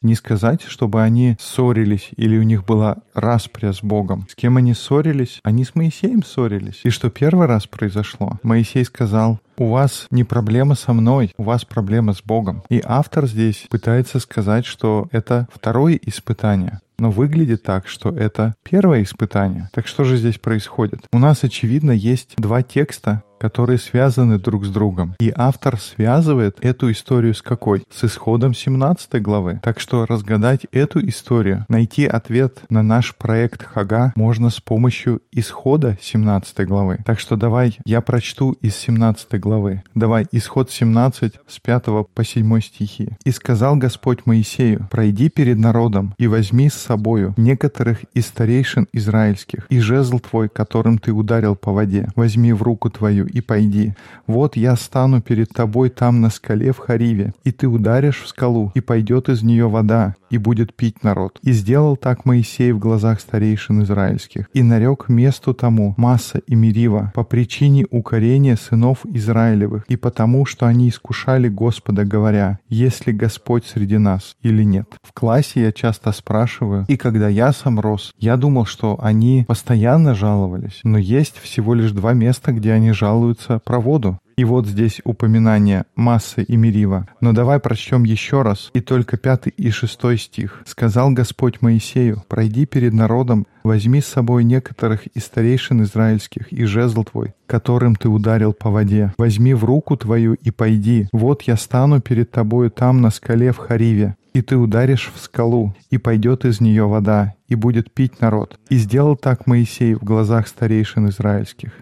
[0.00, 4.26] Не сказать, чтобы они ссорились или у них была распря с Богом.
[4.30, 5.40] С кем они ссорились?
[5.42, 6.80] Они с Моисеем ссорились.
[6.84, 8.38] И что первый раз произошло?
[8.42, 12.62] Моисей сказал, у вас не проблема со мной, у вас проблема с Богом.
[12.68, 16.80] И автор здесь пытается сказать, что это второе испытание.
[16.98, 19.68] Но выглядит так, что это первое испытание.
[19.72, 21.00] Так что же здесь происходит?
[21.12, 25.16] У нас, очевидно, есть два текста, которые связаны друг с другом.
[25.18, 27.82] И автор связывает эту историю с какой?
[27.90, 29.58] С исходом 17 главы.
[29.64, 35.98] Так что разгадать эту историю, найти ответ на наш проект Хага можно с помощью исхода
[36.00, 37.00] 17 главы.
[37.04, 39.82] Так что давай я прочту из 17 главы.
[39.92, 43.08] Давай исход 17 с 5 по 7 стихи.
[43.24, 49.66] «И сказал Господь Моисею, пройди перед народом и возьми с собою некоторых из старейшин израильских,
[49.68, 53.94] и жезл твой, которым ты ударил по воде, возьми в руку твою и пойди.
[54.26, 58.72] Вот я стану перед тобой там на скале в Хариве, и ты ударишь в скалу,
[58.74, 61.38] и пойдет из нее вода, и будет пить народ.
[61.42, 67.12] И сделал так Моисей в глазах старейшин израильских, и нарек месту тому Масса и Мерива
[67.14, 73.66] по причине укорения сынов Израилевых, и потому, что они искушали Господа, говоря, есть ли Господь
[73.66, 74.88] среди нас или нет.
[75.02, 80.14] В классе я часто спрашиваю, и когда я сам рос, я думал, что они постоянно
[80.14, 82.92] жаловались, но есть всего лишь два места, где они
[83.22, 84.18] жалуются про воду.
[84.36, 87.06] И вот здесь упоминание массы и Мерива.
[87.20, 90.62] Но давай прочтем еще раз, и только пятый и шестой стих.
[90.66, 97.04] «Сказал Господь Моисею, пройди перед народом, возьми с собой некоторых из старейшин израильских и жезл
[97.04, 99.12] твой, которым ты ударил по воде.
[99.18, 101.08] Возьми в руку твою и пойди.
[101.12, 105.74] Вот я стану перед тобою там на скале в Хариве, и ты ударишь в скалу,
[105.90, 108.58] и пойдет из нее вода, и будет пить народ.
[108.70, 111.72] И сделал так Моисей в глазах старейшин израильских.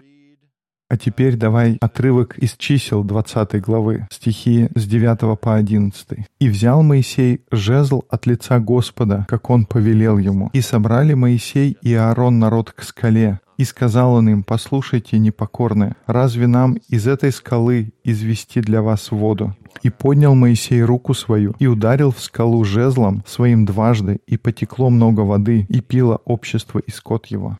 [0.91, 6.27] А теперь давай отрывок из чисел 20 главы, стихи с 9 по 11.
[6.37, 10.49] «И взял Моисей жезл от лица Господа, как он повелел ему.
[10.51, 16.45] И собрали Моисей и Аарон народ к скале, и сказал он им, «Послушайте, непокорные, разве
[16.47, 22.11] нам из этой скалы извести для вас воду?» И поднял Моисей руку свою, и ударил
[22.11, 27.57] в скалу жезлом своим дважды, и потекло много воды, и пило общество и скот его.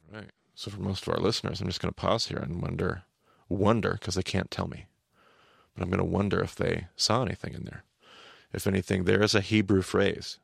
[0.53, 3.03] So for most of our listeners, I'm just going to pause here and wonder,
[3.51, 4.85] wonder, because they can't tell me,
[5.75, 7.83] but I'm going to wonder if they saw anything in there.
[8.53, 10.39] If anything, there is a Hebrew phrase.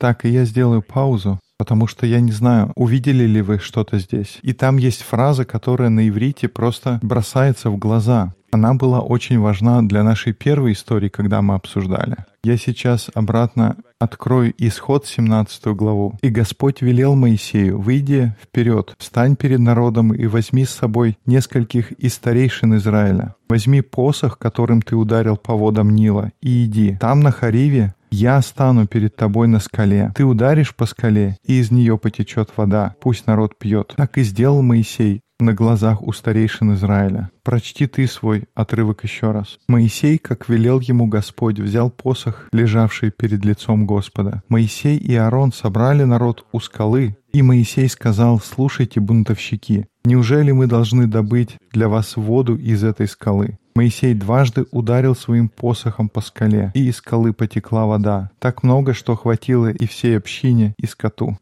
[0.00, 4.38] Так, и я сделаю паузу, потому что я не знаю, увидели ли вы что-то здесь.
[4.40, 8.32] И там есть фраза, которая на иврите просто бросается в глаза.
[8.50, 12.16] Она была очень важна для нашей первой истории, когда мы обсуждали.
[12.42, 16.14] Я сейчас обратно открою исход 17 главу.
[16.22, 22.14] «И Господь велел Моисею, выйди вперед, встань перед народом и возьми с собой нескольких из
[22.14, 23.34] старейшин Израиля.
[23.50, 26.96] Возьми посох, которым ты ударил по водам Нила, и иди.
[26.98, 30.12] Там на Хариве я стану перед тобой на скале.
[30.14, 32.94] Ты ударишь по скале, и из нее потечет вода.
[33.00, 33.94] Пусть народ пьет.
[33.96, 37.30] Так и сделал Моисей на глазах у старейшин Израиля.
[37.42, 39.58] Прочти ты свой отрывок еще раз.
[39.68, 44.42] Моисей, как велел ему Господь, взял посох, лежавший перед лицом Господа.
[44.48, 51.06] Моисей и Аарон собрали народ у скалы, и Моисей сказал, «Слушайте, бунтовщики, неужели мы должны
[51.06, 56.86] добыть для вас воду из этой скалы?» Моисей дважды ударил своим посохом по скале, и
[56.88, 61.38] из скалы потекла вода, так много, что хватило и всей общине, и скоту.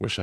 [0.00, 0.18] Wish.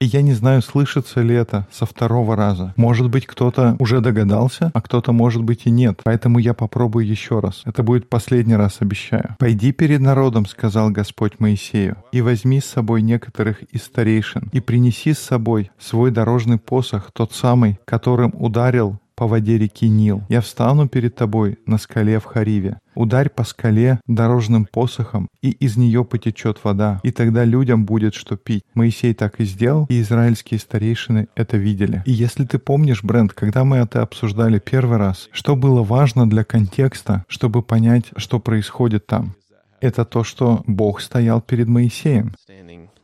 [0.00, 2.72] И я не знаю, слышится ли это со второго раза.
[2.76, 6.02] Может быть, кто-то уже догадался, а кто-то, может быть, и нет.
[6.04, 7.62] Поэтому я попробую еще раз.
[7.64, 9.34] Это будет последний раз, обещаю.
[9.40, 15.14] «Пойди перед народом»,— сказал Господь Моисею, «и возьми с собой некоторых из старейшин, и принеси
[15.14, 20.22] с собой свой дорожный посох, тот самый, которым ударил по воде реки Нил.
[20.28, 22.78] Я встану перед тобой на скале в Хариве.
[22.94, 28.36] Ударь по скале дорожным посохом, и из нее потечет вода, и тогда людям будет что
[28.36, 28.62] пить.
[28.74, 32.04] Моисей так и сделал, и израильские старейшины это видели.
[32.06, 36.44] И если ты помнишь, Брент, когда мы это обсуждали первый раз, что было важно для
[36.44, 39.34] контекста, чтобы понять, что происходит там?
[39.80, 42.34] Это то, что Бог стоял перед Моисеем.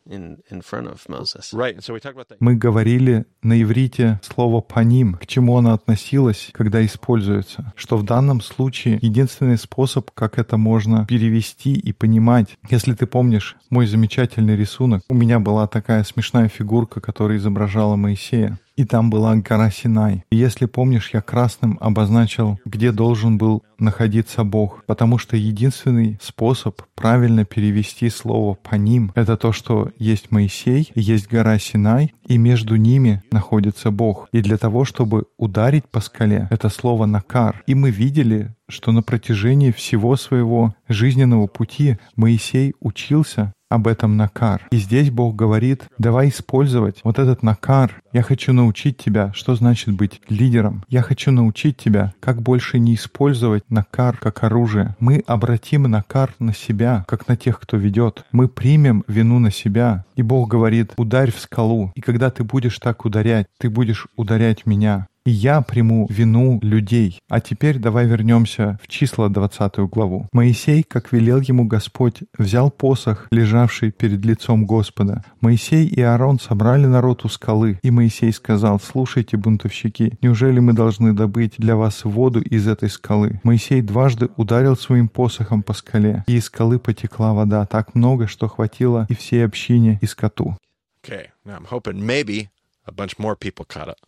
[0.05, 1.53] Standing in, in front of Moses.
[1.53, 1.75] Right.
[1.75, 2.39] And so we talked about that.
[2.41, 7.73] Мы говорили на иврите слово «паним», к чему оно относилось, когда используется.
[7.77, 12.57] Что в данном случае единственный способ, как это можно перевести и понимать.
[12.69, 18.59] Если ты помнишь мой замечательный рисунок, у меня была такая смешная фигурка, которая изображала Моисея.
[18.77, 20.25] И там была гора Синай.
[20.31, 26.83] И если помнишь, я красным обозначил, где должен был находиться Бог, потому что единственный способ
[26.95, 32.77] правильно перевести слово по ним— это то, что есть Моисей, есть гора Синай, и между
[32.77, 34.29] ними находится Бог.
[34.33, 37.63] И для того, чтобы ударить по скале, это слово «накар».
[37.67, 44.67] И мы видели, что на протяжении всего своего жизненного пути Моисей учился об этом накар.
[44.71, 48.01] И здесь Бог говорит, давай использовать вот этот накар.
[48.13, 50.85] Я хочу научить тебя, что значит быть лидером.
[50.89, 54.97] Я хочу научить тебя, как больше не использовать накар как оружие.
[55.01, 58.25] Мы обратим накар на себя, как на тех, кто ведет.
[58.33, 60.05] Мы примем вину на себя.
[60.15, 61.93] И Бог говорит, ударь в скалу.
[61.95, 67.21] И когда ты будешь так ударять, ты будешь ударять меня и я приму вину людей.
[67.29, 70.29] А теперь давай вернемся в числа 20 главу.
[70.33, 75.25] Моисей, как велел ему Господь, взял посох, лежавший перед лицом Господа.
[75.41, 81.13] Моисей и Аарон собрали народ у скалы, и Моисей сказал, «Слушайте, бунтовщики, неужели мы должны
[81.13, 86.37] добыть для вас воду из этой скалы?» Моисей дважды ударил своим посохом по скале, и
[86.37, 90.57] из скалы потекла вода так много, что хватило и всей общине, и скоту.
[91.03, 92.49] Okay, now I'm hoping maybe
[92.87, 93.99] a bunch more people caught it.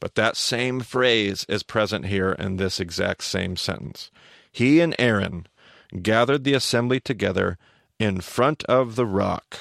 [0.00, 4.10] But that same phrase is present here in this exact same sentence.
[4.52, 5.46] He and Aaron
[6.02, 7.58] gathered the assembly together
[7.98, 9.58] in front of the rock.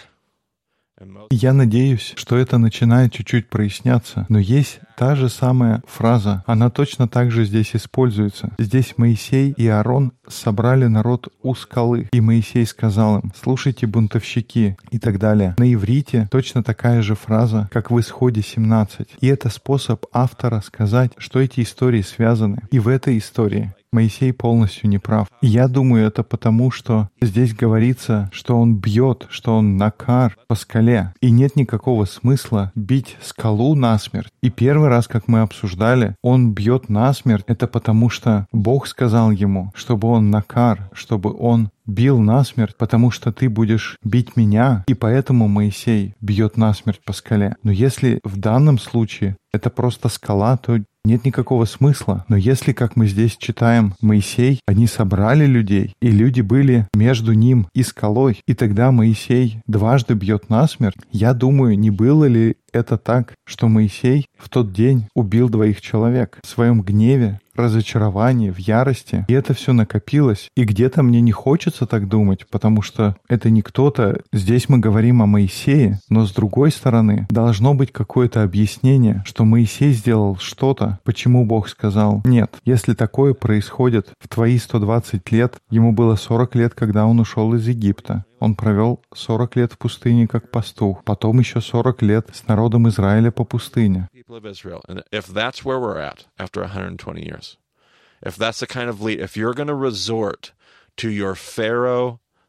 [1.30, 7.08] Я надеюсь, что это начинает чуть-чуть проясняться, но есть та же самая фраза, она точно
[7.08, 8.54] так же здесь используется.
[8.58, 15.00] Здесь Моисей и Аарон собрали народ у скалы, и Моисей сказал им, слушайте, бунтовщики, и
[15.00, 15.56] так далее.
[15.58, 19.16] На иврите точно такая же фраза, как в Исходе 17.
[19.20, 22.62] И это способ автора сказать, что эти истории связаны.
[22.72, 25.28] И в этой истории Моисей полностью не прав.
[25.42, 31.14] я думаю, это потому, что здесь говорится, что он бьет, что он накар по скале.
[31.22, 34.32] И нет никакого смысла бить скалу насмерть.
[34.42, 37.46] И первый раз, как мы обсуждали, он бьет насмерть.
[37.48, 43.32] Это потому, что Бог сказал ему, чтобы он накар, чтобы он бил насмерть, потому что
[43.32, 47.56] ты будешь бить меня, и поэтому Моисей бьет насмерть по скале.
[47.64, 52.26] Но если в данном случае это просто скала, то нет никакого смысла.
[52.28, 57.68] Но если, как мы здесь читаем, Моисей, они собрали людей, и люди были между ним
[57.74, 63.34] и скалой, и тогда Моисей дважды бьет насмерть, я думаю, не было ли это так,
[63.46, 69.26] что Моисей в тот день убил двоих человек в своем гневе, разочаровании, в ярости.
[69.30, 70.50] И это все накопилось.
[70.58, 74.22] И где-то мне не хочется так думать, потому что это не кто-то.
[74.34, 79.94] Здесь мы говорим о Моисее, но с другой стороны должно быть какое-то объяснение, что Моисей
[79.94, 82.58] сделал что-то, почему Бог сказал «нет».
[82.66, 87.66] Если такое происходит в твои 120 лет, ему было 40 лет, когда он ушел из
[87.68, 88.26] Египта.
[88.40, 93.32] Он провел 40 лет в пустыне как пастух, потом еще 40 лет с народом Израиля
[93.32, 94.10] по пустыне.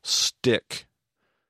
[0.02, 0.85] Stick,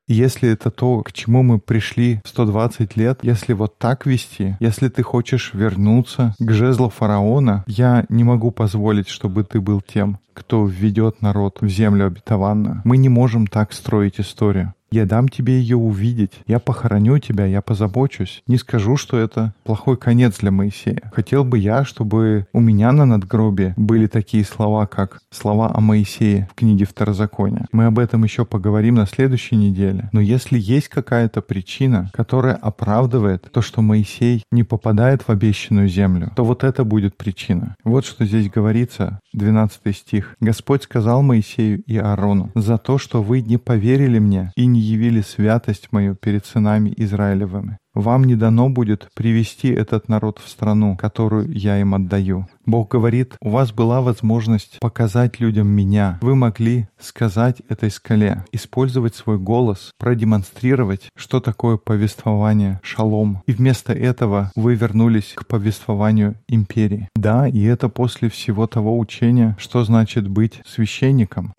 [0.07, 5.03] если это то, к чему мы пришли 120 лет, если вот так вести, если ты
[5.03, 11.21] хочешь вернуться к жезлу фараона, я не могу позволить, чтобы ты был тем, кто введет
[11.21, 12.81] народ в землю обетованную.
[12.83, 14.73] Мы не можем так строить историю.
[14.91, 16.31] Я дам тебе ее увидеть.
[16.47, 18.41] Я похороню тебя, я позабочусь.
[18.47, 21.11] Не скажу, что это плохой конец для Моисея.
[21.13, 26.47] Хотел бы я, чтобы у меня на надгробе были такие слова, как слова о Моисее
[26.51, 27.67] в книге Второзакония.
[27.71, 30.09] Мы об этом еще поговорим на следующей неделе.
[30.13, 36.31] Но если есть какая-то причина, которая оправдывает то, что Моисей не попадает в обещанную землю,
[36.35, 37.75] то вот это будет причина.
[37.83, 40.35] Вот что здесь говорится, 12 стих.
[40.39, 45.21] «Господь сказал Моисею и Аарону, за то, что вы не поверили мне и не явили
[45.21, 47.77] святость мою перед сынами Израилевыми.
[47.97, 52.47] Вам не дано будет привести этот народ в страну, которую я им отдаю.
[52.63, 56.19] Бог говорит, у вас была возможность показать людям меня.
[56.21, 63.41] Вы могли сказать этой скале, использовать свой голос, продемонстрировать, что такое повествование шалом.
[63.47, 67.09] И вместо этого вы вернулись к повествованию империи.
[67.15, 71.51] Да, и это после всего того учения, что значит быть священником.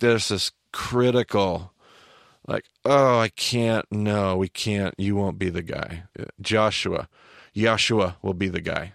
[0.00, 1.71] This critical
[2.52, 3.84] like, oh, I can't.
[3.90, 4.94] No, we can't.
[4.98, 6.04] You won't be the guy.
[6.40, 7.08] Joshua,
[7.54, 8.94] Joshua will be the guy.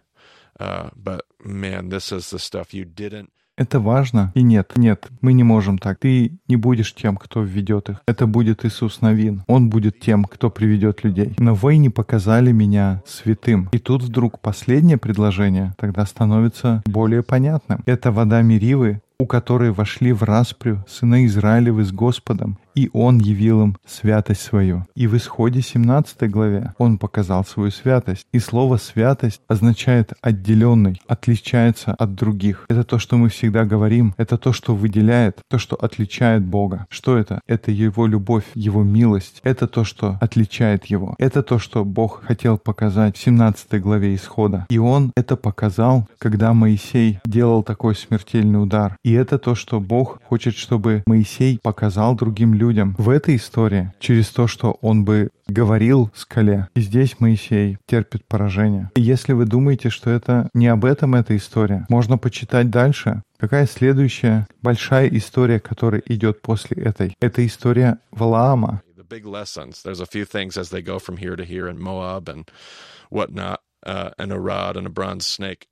[0.60, 3.32] Uh, but man, this is the stuff you didn't.
[3.58, 4.32] Это важно.
[4.36, 5.98] И нет, нет, мы не можем так.
[6.00, 8.04] Ты не будешь тем, кто введет их.
[8.06, 9.44] Это будет Иисус Новин.
[9.48, 11.34] Он будет тем, кто приведет людей.
[11.40, 13.68] Но вы не показали меня святым.
[13.72, 17.82] И тут вдруг последнее предложение тогда становится более понятным.
[17.88, 23.64] Это вода Меривы, у которой вошли в распрю сына Израилевы с Господом, и Он явил
[23.64, 24.86] им святость свою.
[24.94, 28.28] И в исходе 17 главе Он показал свою святость.
[28.32, 32.66] И слово «святость» означает «отделенный», отличается от других.
[32.70, 36.86] Это то, что мы всегда говорим, это то, что выделяет, то, что отличает Бога.
[36.90, 37.42] Что это?
[37.48, 39.40] Это Его любовь, Его милость.
[39.44, 41.16] Это то, что отличает Его.
[41.18, 44.68] Это то, что Бог хотел показать в 17 главе Исхода.
[44.70, 48.98] И Он это показал, когда Моисей делал такой смертельный удар.
[49.04, 53.94] И это то, что Бог хочет, чтобы Моисей показал другим людям, людям в этой истории
[54.00, 56.68] через то, что он бы говорил скале.
[56.76, 58.92] И здесь Моисей терпит поражение.
[58.96, 63.24] И если вы думаете, что это не об этом эта история, можно почитать дальше.
[63.40, 67.16] Какая следующая большая история, которая идет после этой?
[67.22, 68.82] Это история Валаама.
[69.10, 69.84] big lessons.
[69.84, 72.52] There's a few things as they go from here to here in Moab and
[73.10, 75.70] whatnot, uh, and a rod and a bronze snake.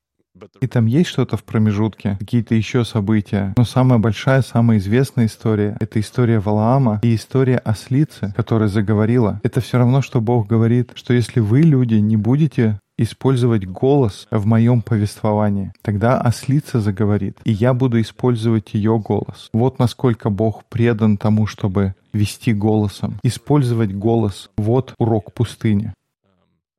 [0.61, 3.53] И там есть что-то в промежутке, какие-то еще события.
[3.57, 9.39] Но самая большая, самая известная история— это история Валаама и история ослицы, которая заговорила.
[9.43, 14.45] Это все равно, что Бог говорит, что если вы, люди, не будете использовать голос в
[14.45, 15.73] моем повествовании.
[15.81, 19.49] Тогда ослица заговорит, и я буду использовать ее голос.
[19.53, 24.49] Вот насколько Бог предан тому, чтобы вести голосом, использовать голос.
[24.57, 25.93] Вот урок пустыни.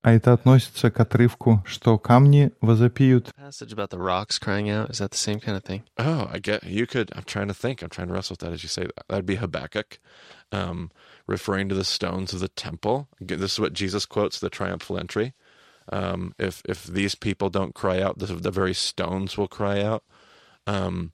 [0.06, 3.32] А это относится к отрывку, что камни возопьют.
[3.38, 4.90] Passage about the rocks crying out.
[4.90, 5.84] Is that the same kind of thing?
[5.98, 7.12] Oh, I get you could.
[7.16, 7.84] I'm trying to think.
[7.84, 9.08] I'm trying to wrestle with that as you say that.
[9.08, 10.00] That'd be Habakkuk,
[10.52, 10.90] um,
[11.28, 13.10] referring to the stones of the temple.
[13.22, 15.34] Again, This is what Jesus quotes the triumphal entry.
[15.92, 20.04] Um, if if these people don't cry out, the, the very stones will cry out.
[20.66, 21.12] Um,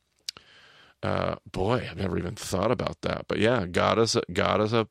[1.04, 3.26] uh, boy, I've never even thought about that.
[3.28, 4.88] But yeah, God is a, God is a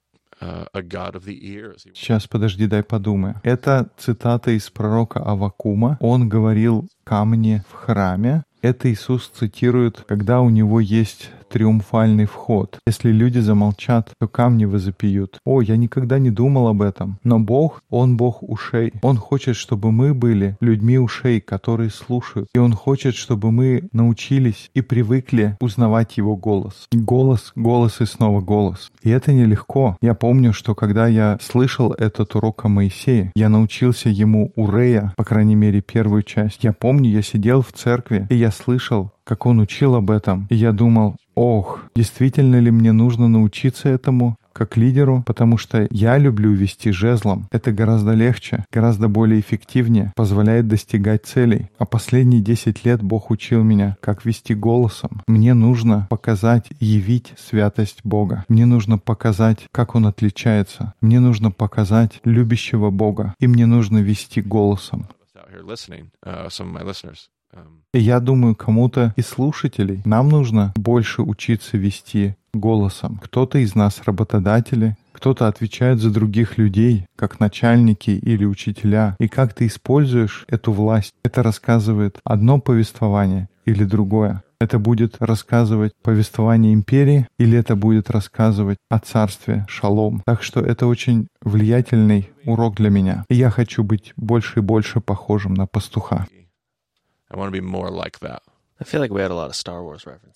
[1.85, 3.35] He- Сейчас, подожди, дай подумаю.
[3.43, 5.97] Это цитата из пророка Авакума.
[5.99, 8.43] Он говорил «камни в храме».
[8.61, 12.79] Это Иисус цитирует, когда у него есть триумфальный вход.
[12.87, 15.37] Если люди замолчат, то камни возопьют.
[15.45, 17.19] О, я никогда не думал об этом.
[17.23, 18.93] Но Бог, Он Бог ушей.
[19.01, 22.47] Он хочет, чтобы мы были людьми ушей, которые слушают.
[22.55, 26.87] И Он хочет, чтобы мы научились и привыкли узнавать Его голос.
[26.91, 28.91] Голос, голос и снова голос.
[29.03, 29.97] И это нелегко.
[30.01, 35.23] Я помню, что когда я слышал этот урок о Моисее, я научился ему Урея, по
[35.23, 36.63] крайней мере, первую часть.
[36.63, 40.45] Я помню, я сидел в церкви, и я слышал, как он учил об этом.
[40.49, 44.35] И я думал, ох, действительно ли мне нужно научиться этому?
[44.53, 47.47] как лидеру, потому что я люблю вести жезлом.
[47.51, 51.69] Это гораздо легче, гораздо более эффективнее, позволяет достигать целей.
[51.77, 55.21] А последние 10 лет Бог учил меня, как вести голосом.
[55.25, 58.43] Мне нужно показать, явить святость Бога.
[58.49, 60.93] Мне нужно показать, как Он отличается.
[60.99, 63.33] Мне нужно показать любящего Бога.
[63.39, 65.07] И мне нужно вести голосом.
[67.93, 73.19] И я думаю, кому-то из слушателей нам нужно больше учиться вести голосом.
[73.21, 79.15] Кто-то из нас работодатели, кто-то отвечает за других людей, как начальники или учителя.
[79.19, 84.43] И как ты используешь эту власть, это рассказывает одно повествование или другое.
[84.59, 90.21] Это будет рассказывать повествование империи или это будет рассказывать о царстве шалом.
[90.25, 93.25] Так что это очень влиятельный урок для меня.
[93.29, 96.27] И я хочу быть больше и больше похожим на пастуха.
[97.31, 98.43] I want to be more like that.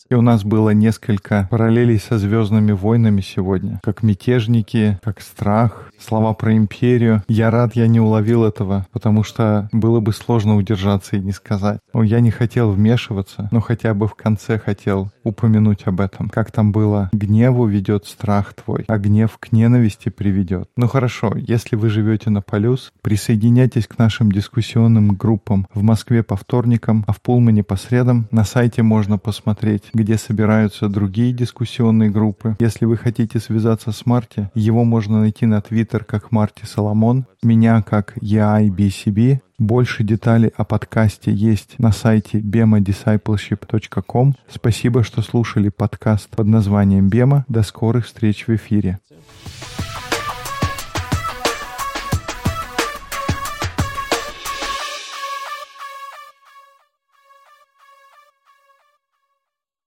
[0.09, 3.79] И у нас было несколько параллелей со «Звездными войнами» сегодня.
[3.83, 7.23] Как мятежники, как страх, слова про империю.
[7.27, 11.79] Я рад, я не уловил этого, потому что было бы сложно удержаться и не сказать.
[11.93, 16.29] Ну, я не хотел вмешиваться, но хотя бы в конце хотел упомянуть об этом.
[16.29, 20.69] Как там было «К гневу ведет страх твой, а гнев к ненависти приведет».
[20.75, 26.35] Ну хорошо, если вы живете на Полюс, присоединяйтесь к нашим дискуссионным группам в Москве по
[26.35, 28.27] вторникам, а в Пулмане по средам.
[28.35, 32.57] На сайте можно посмотреть, где собираются другие дискуссионные группы.
[32.59, 37.81] Если вы хотите связаться с Марти, его можно найти на Твиттер как Марти Соломон, меня
[37.81, 39.39] как EIBCB.
[39.57, 44.35] Больше деталей о подкасте есть на сайте bemadiscipleship.com.
[44.53, 47.45] Спасибо, что слушали подкаст под названием «Бема».
[47.47, 48.99] До скорых встреч в эфире.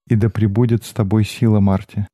[0.09, 2.09] И да пребудет с тобой сила, Марти.